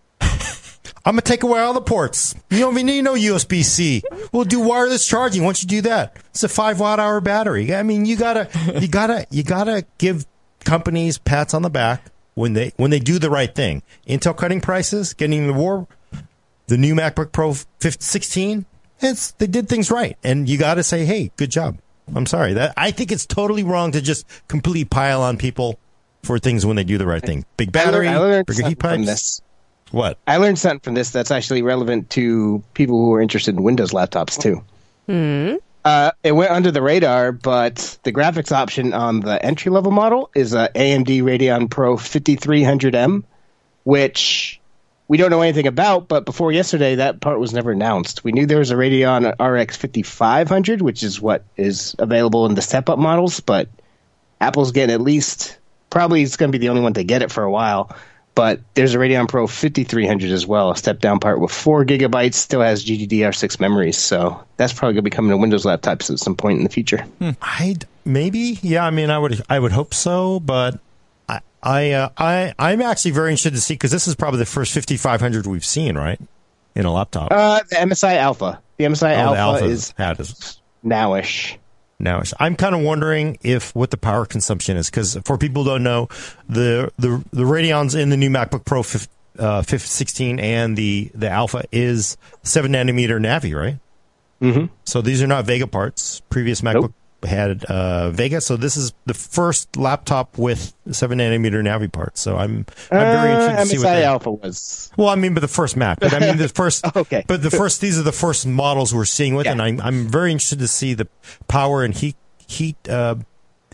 [1.08, 2.34] I'm gonna take away all the ports.
[2.50, 4.02] You don't even need no USB C.
[4.30, 5.42] We'll do wireless charging.
[5.42, 7.74] Once you do that, it's a five watt hour battery.
[7.74, 10.26] I mean, you gotta, you gotta, you gotta give
[10.66, 12.04] companies pats on the back
[12.34, 13.82] when they when they do the right thing.
[14.06, 15.88] Intel cutting prices, getting the war,
[16.66, 18.66] the new MacBook Pro 15, 16,
[19.00, 21.78] it's they did things right, and you got to say, hey, good job.
[22.14, 25.78] I'm sorry that I think it's totally wrong to just completely pile on people
[26.22, 27.46] for things when they do the right thing.
[27.56, 29.40] Big battery, I learned bigger heat something from pipes.
[29.90, 29.94] This.
[29.94, 30.18] What?
[30.26, 33.92] I learned something from this that's actually relevant to people who are interested in Windows
[33.92, 34.62] laptops too.
[35.84, 40.30] Uh, it went under the radar, but the graphics option on the entry level model
[40.34, 43.22] is a AMD Radeon Pro 5300M,
[43.84, 44.60] which
[45.06, 46.08] we don't know anything about.
[46.08, 48.22] But before yesterday, that part was never announced.
[48.22, 52.62] We knew there was a Radeon RX 5500, which is what is available in the
[52.62, 53.68] step up models, but
[54.40, 55.58] Apple's getting at least
[55.90, 57.96] probably it's going to be the only one to get it for a while.
[58.38, 62.34] But there's a Radeon Pro 5300 as well, a step down part with four gigabytes,
[62.34, 63.98] still has GDDR6 memories.
[63.98, 66.70] So that's probably going to be coming to Windows laptops at some point in the
[66.70, 67.04] future.
[67.42, 67.74] I
[68.04, 68.86] maybe yeah.
[68.86, 70.78] I mean, I would I would hope so, but
[71.28, 74.46] I I uh, I I'm actually very interested to see because this is probably the
[74.46, 76.20] first 5500 we've seen, right,
[76.76, 77.32] in a laptop.
[77.32, 78.62] Uh, the MSI Alpha.
[78.76, 81.56] The MSI Oh, the Alpha, Alpha is is nowish.
[81.98, 82.22] Now.
[82.38, 85.82] I'm kind of wondering if what the power consumption is because for people who don't
[85.82, 86.08] know,
[86.48, 89.08] the the the Radeons in the new MacBook Pro 5,
[89.38, 93.78] uh, 5, 16 and the the Alpha is seven nanometer Navi, right?
[94.40, 94.66] Mm-hmm.
[94.84, 96.20] So these are not Vega parts.
[96.30, 96.94] Previous MacBook Nope.
[97.24, 102.20] Had uh, Vega, so this is the first laptop with seven nanometer Navi parts.
[102.20, 104.04] So I'm I'm very interested to Uh, see what MSI they.
[104.04, 104.90] Alpha was.
[104.96, 105.98] Well, I mean, but the first Mac.
[106.00, 106.84] But I mean, the first.
[106.96, 107.24] Okay.
[107.26, 107.80] But the first.
[107.80, 109.52] These are the first models we're seeing with, Yeah.
[109.52, 111.08] and I'm I'm very interested to see the
[111.48, 112.16] power and heat
[112.46, 113.16] heat uh,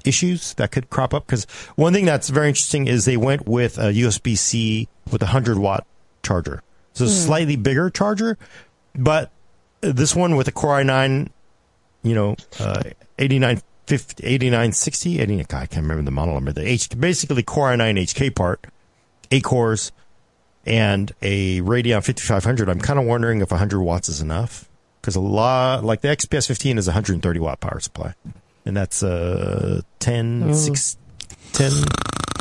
[0.04, 1.26] issues that could crop up.
[1.26, 1.44] Because
[1.76, 5.58] one thing that's very interesting is they went with a USB C with a hundred
[5.58, 5.86] watt
[6.22, 6.62] charger.
[6.94, 8.38] So it's a slightly bigger charger,
[8.94, 9.30] but
[9.80, 11.28] this one with a Core i9,
[12.04, 12.82] you know, uh,
[13.18, 16.52] 8950, 8960, 80, I can't remember the model number.
[16.52, 18.66] The H, basically Core i9 HK part,
[19.32, 19.90] eight cores,
[20.66, 22.68] and a Radeon 5500.
[22.68, 24.68] I'm kind of wondering if 100 watts is enough
[25.00, 28.14] because a lot like the XPS 15 is 130 watt power supply,
[28.64, 30.96] and that's uh 10 6
[31.52, 31.72] 10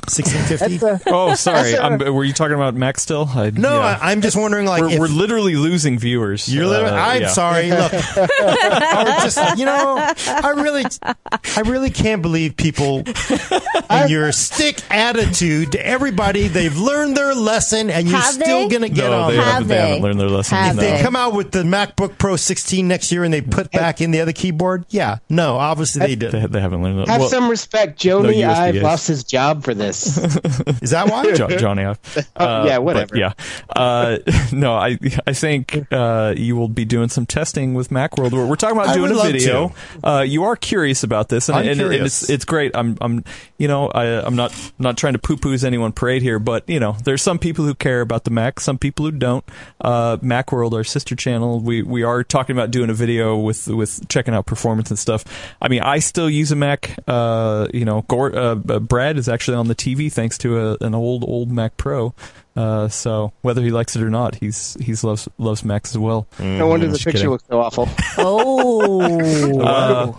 [0.08, 1.04] 1650.
[1.12, 1.72] Oh, sorry.
[1.72, 3.30] That's a- I'm, were you talking about Mac still?
[3.34, 3.98] I, no, yeah.
[4.02, 6.54] I, I'm just wondering like we're, if we're literally losing viewers.
[6.54, 7.28] you're literally, Uh, I'm yeah.
[7.30, 7.70] sorry.
[7.70, 9.96] Look, I was just you know,
[10.28, 13.04] I really, I really can't believe people
[13.90, 16.48] and your stick attitude to everybody.
[16.48, 18.74] They've learned their lesson, and you're Have still they?
[18.76, 19.32] gonna get No, on.
[19.32, 19.44] they them.
[19.46, 19.82] Have haven't, they they?
[19.88, 20.58] haven't learned their lesson.
[20.58, 20.82] Have no.
[20.82, 21.02] They they?
[21.02, 24.22] come out with the MacBook Pro 16 next year and they put back in the
[24.22, 24.86] other keyboard.
[24.90, 26.52] Yeah, no, obviously they They, did.
[26.52, 27.08] they haven't learned that.
[27.08, 28.42] have Well, some respect, Jony.
[28.42, 29.93] no I've lost his job for this.
[29.94, 31.34] Is that why?
[31.34, 32.28] Jo- Jony Ive.
[32.36, 33.18] Oh, yeah, but whatever.
[33.18, 33.34] yeah.
[33.70, 34.18] Uh,
[34.52, 34.98] no, I
[35.28, 38.32] I think uh, you will be doing some testing with Macworld.
[38.32, 39.74] We're, we're talking about doing a video.
[40.04, 42.76] Uh, you are curious about this, and, I'm and, and it's it's great.
[42.76, 43.24] I'm I'm
[43.58, 46.80] you know I I'm not not trying to poo poo's anyone parade here, but you
[46.80, 49.44] know there's some people who care about the Mac, some people who don't.
[49.80, 54.08] Uh, Macworld, our sister channel, we we are talking about doing a video with with
[54.10, 55.24] checking out performance and stuff.
[55.62, 56.98] I mean, I still use a Mac.
[57.08, 60.78] Uh, you know, Gord, uh, uh, Brad is actually on the TV thanks to a,
[60.82, 62.14] an old old Mac Pro.
[62.56, 66.28] Uh, so whether he likes it or not, he's he's loves loves Macs as well.
[66.40, 67.30] No wonder the picture kidding.
[67.30, 67.90] looks so awful.
[68.18, 70.18] Oh.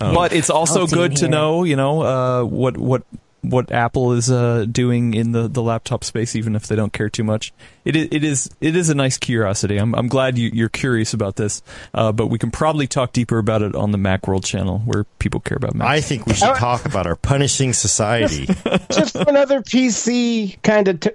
[0.00, 1.30] Uh, but it's also I'll good to here.
[1.30, 3.02] know, you know, uh, what what
[3.42, 7.10] what Apple is uh, doing in the, the laptop space, even if they don't care
[7.10, 7.52] too much.
[7.84, 9.76] It is it is it is a nice curiosity.
[9.76, 11.62] I'm I'm glad you, you're curious about this,
[11.92, 15.40] uh, but we can probably talk deeper about it on the Macworld channel where people
[15.40, 15.90] care about Macs.
[15.90, 18.46] I think we should talk about our punishing society.
[18.90, 21.10] just for another PC kind of, t-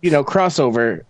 [0.00, 1.04] you know, crossover.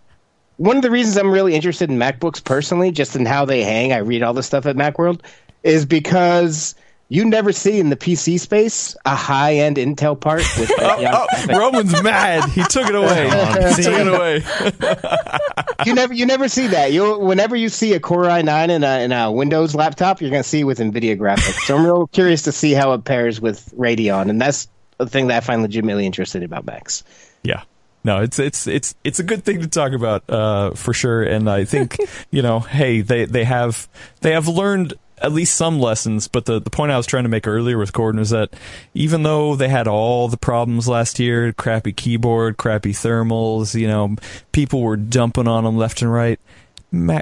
[0.57, 3.91] One of the reasons I'm really interested in MacBooks personally, just in how they hang,
[3.91, 5.21] I read all the stuff at MacWorld,
[5.63, 6.75] is because
[7.13, 12.01] you never see in the PC space a high end Intel part with oh, Roman's
[12.01, 12.49] mad.
[12.49, 13.25] He took it away.
[13.75, 14.07] he took it
[15.67, 15.85] away.
[15.85, 16.91] you never you never see that.
[16.91, 20.41] You whenever you see a Core i9 in a in a Windows laptop, you're gonna
[20.41, 21.67] see it with NVIDIA graphics.
[21.67, 24.67] So I'm real curious to see how it pairs with Radeon, and that's
[24.97, 27.03] the thing that I find legitimately interesting about Macs.
[27.43, 27.61] Yeah.
[28.03, 31.49] No, it's it's it's it's a good thing to talk about uh, for sure, and
[31.49, 31.95] I think
[32.31, 33.87] you know, hey, they they have
[34.19, 36.27] they have learned at least some lessons.
[36.27, 38.53] But the the point I was trying to make earlier with Gordon is that
[38.93, 44.15] even though they had all the problems last year, crappy keyboard, crappy thermals, you know,
[44.51, 46.39] people were dumping on them left and right.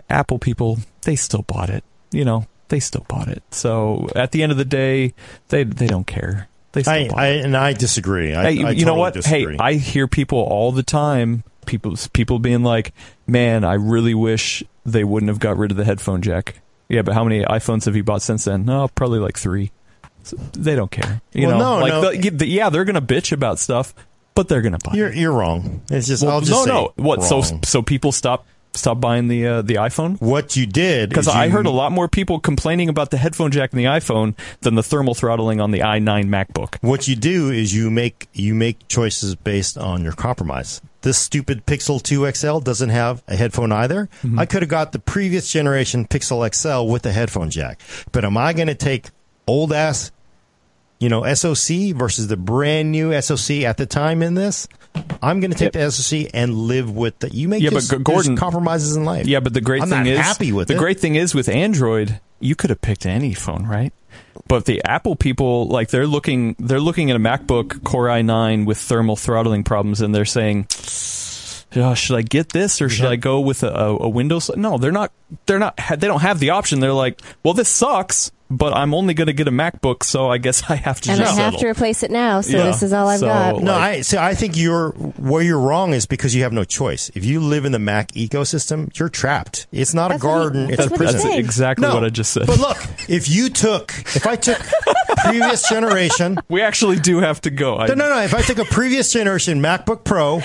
[0.09, 1.83] Apple people, they still bought it.
[2.11, 3.43] You know, they still bought it.
[3.51, 5.13] So at the end of the day,
[5.47, 6.49] they they don't care.
[6.73, 8.33] They still I, bought I it and I disagree.
[8.33, 9.13] I, hey, I you know what?
[9.13, 9.53] Disagree.
[9.53, 11.43] Hey, I hear people all the time.
[11.67, 12.91] People, people being like,
[13.27, 16.55] "Man, I really wish they wouldn't have got rid of the headphone jack."
[16.91, 18.65] Yeah, but how many iPhones have you bought since then?
[18.65, 19.71] No, probably like three.
[20.23, 21.21] So they don't care.
[21.33, 22.11] You Well, know, no, like no.
[22.21, 23.93] the- the- yeah, they're gonna bitch about stuff,
[24.35, 24.93] but they're gonna buy.
[24.93, 25.15] you're it.
[25.15, 25.81] you're wrong.
[25.89, 27.03] It's just Well, I'll just no, no.
[27.03, 27.23] What?
[27.23, 30.19] So, so people stop stop buying the uh, the iPhone.
[30.21, 33.51] what you did Because I you- heard a lot more people complaining about the headphone
[33.51, 36.77] jack in the iPhone than the thermal throttling on the i9 MacBook.
[36.81, 40.81] What you do is you make you make choices based on your compromise.
[41.01, 44.07] This stupid Pixel 2 XL doesn't have a headphone either.
[44.23, 44.37] Mm-hmm.
[44.39, 47.81] I could have got the previous generation Pixel XL with the headphone jack.
[48.11, 49.09] But am I going to take
[49.47, 50.11] old ass,
[50.99, 54.67] you know, SoC versus the brand new SoC at the time in this?
[55.23, 57.29] I'm going to take the SoC and live with the.
[57.29, 59.27] You make Yeah, but just, G- Gordon- compromises in life.
[59.27, 60.79] Yeah, but the great I'm thing is happy with the it.
[60.79, 63.93] great thing is with Android, you could have picked any phone, right?
[64.47, 68.77] But the Apple people, like they're looking, they're looking at a MacBook Core i9 with
[68.79, 70.67] thermal throttling problems, and they're saying,
[71.75, 74.77] "Oh, should I get this or should I go with a, a, a Windows?" No,
[74.77, 75.11] they're not.
[75.45, 75.77] They're not.
[75.89, 76.79] They don't have the option.
[76.79, 80.37] They're like, "Well, this sucks." But I'm only going to get a MacBook, so I
[80.37, 81.59] guess I have to and I have settle.
[81.61, 82.63] to replace it now, so Yeah.
[82.65, 83.63] this is all I've So, got.
[83.63, 84.17] No, like- I see.
[84.17, 87.09] I think you're where you're wrong is because you have no choice.
[87.15, 89.67] If you live in the Mac ecosystem, you're trapped.
[89.71, 91.21] It's not That's a what he- garden; that's it's a prison.
[91.21, 92.45] That's exactly No, what I just said.
[92.45, 92.77] But look,
[93.09, 94.59] if you took, if I took
[95.23, 97.77] previous generation, we actually do have to go.
[97.77, 98.21] I, no, no, no.
[98.21, 100.41] If I took a previous generation MacBook Pro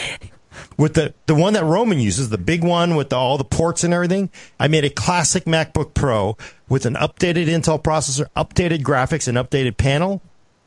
[0.78, 3.84] with the the one that Roman uses, the big one with the, all the ports
[3.84, 4.30] and everything,
[4.60, 6.36] I made a classic MacBook Pro
[6.68, 10.22] with an updated Intel processor, updated graphics, and updated panel,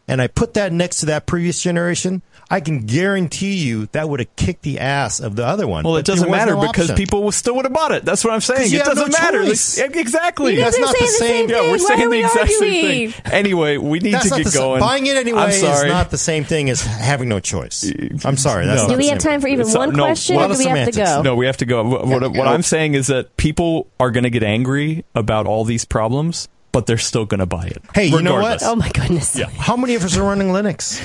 [0.10, 2.22] and I put that next to that previous generation.
[2.52, 5.84] I can guarantee you that would have kicked the ass of the other one.
[5.84, 6.96] Well, it doesn't matter no because option.
[7.06, 8.04] people still would have bought it.
[8.06, 8.74] That's what I'm saying.
[8.74, 9.46] It doesn't matter.
[9.46, 9.78] choice.
[9.78, 10.56] Exactly.
[10.56, 11.72] You That's not the saying the same- same Yeah, thing.
[11.72, 12.72] we're Why saying are the we exact arguing?
[12.82, 13.32] same thing.
[13.32, 14.80] Anyway, we need That's to get the same- going.
[14.80, 15.90] Buying it anyway I'm is sorry.
[15.90, 17.86] not the same thing as having no choice.
[18.26, 18.66] I'm sorry.
[18.66, 18.88] That's No.
[18.88, 20.66] not Do we have time for even It's- one no, question, lot or do we
[20.66, 21.22] have to go?
[21.22, 21.84] No, we have to go.
[21.84, 25.66] What, what, what I'm saying is that people are going to get angry about all
[25.66, 27.82] these problems, but they're still going to buy it.
[27.94, 28.62] Hey, you know what?
[28.64, 29.36] Oh my goodness!
[29.36, 29.50] Yeah.
[29.50, 31.02] How many of us are running Linux?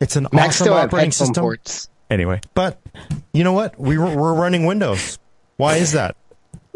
[0.00, 1.42] It's an Mac awesome operating system.
[1.42, 1.88] ports.
[2.10, 2.80] Anyway, But
[3.32, 3.78] you know what?
[3.80, 5.18] We were, we're running Windows.
[5.56, 6.16] Why is that?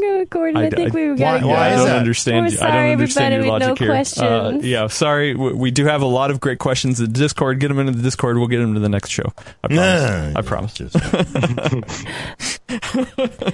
[0.00, 1.48] No, Gordon, I, I- think I- we why- gotta go.
[1.48, 1.98] why I is don't that?
[1.98, 2.46] understand.
[2.46, 3.90] We're you- I sorry, don't understand your logic no here.
[3.90, 4.64] Uh, questions.
[4.64, 5.34] yeah, sorry.
[5.34, 7.58] We, we do have a lot of great questions in the Discord.
[7.58, 8.38] Get them into the Discord.
[8.38, 9.32] We'll get them to the next show.
[9.64, 10.34] I promise.
[10.34, 10.72] Nah, I promise.
[10.74, 10.94] just-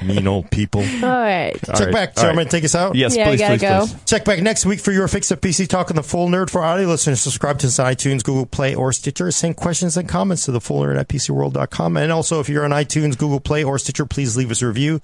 [0.03, 0.81] mean old people.
[0.83, 1.53] All right.
[1.67, 2.17] Check right, back, all right.
[2.17, 2.49] Chairman.
[2.49, 2.95] Take us out.
[2.95, 3.87] Yes, Yeah, please, please, go.
[3.87, 3.97] please.
[4.05, 6.63] Check back next week for your fix of PC Talk on the Full Nerd for
[6.63, 7.21] audio listeners.
[7.21, 9.31] Subscribe to us on iTunes, Google Play, or Stitcher.
[9.31, 11.97] Send questions and comments to the full nerd at PCWorld.com.
[11.97, 15.01] And also, if you're on iTunes, Google Play, or Stitcher, please leave us a review.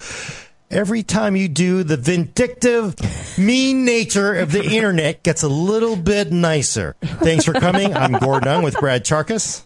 [0.70, 2.94] Every time you do, the vindictive,
[3.36, 6.94] mean nature of the internet gets a little bit nicer.
[7.02, 7.92] Thanks for coming.
[7.94, 9.64] I'm Gordon Ung with Brad Chacos,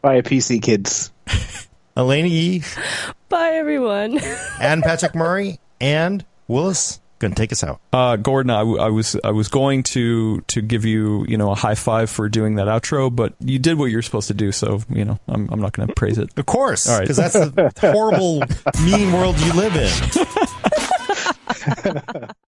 [0.00, 1.12] Bye, a PC, kids.
[1.96, 2.62] Alaina Yee,
[3.28, 4.18] Bye, everyone.
[4.60, 6.98] and Patrick Murray, and Willis.
[7.22, 7.80] Going to take us out.
[7.92, 11.52] Uh, Gordon, I, w- I was I was going to to give you you know
[11.52, 14.50] a high five for doing that outro, but you did what you're supposed to do,
[14.50, 16.36] so you know I'm I'm not going to praise it.
[16.36, 17.02] Of course, All right.
[17.02, 18.42] because that's the horrible,
[18.84, 19.92] mean world you live in.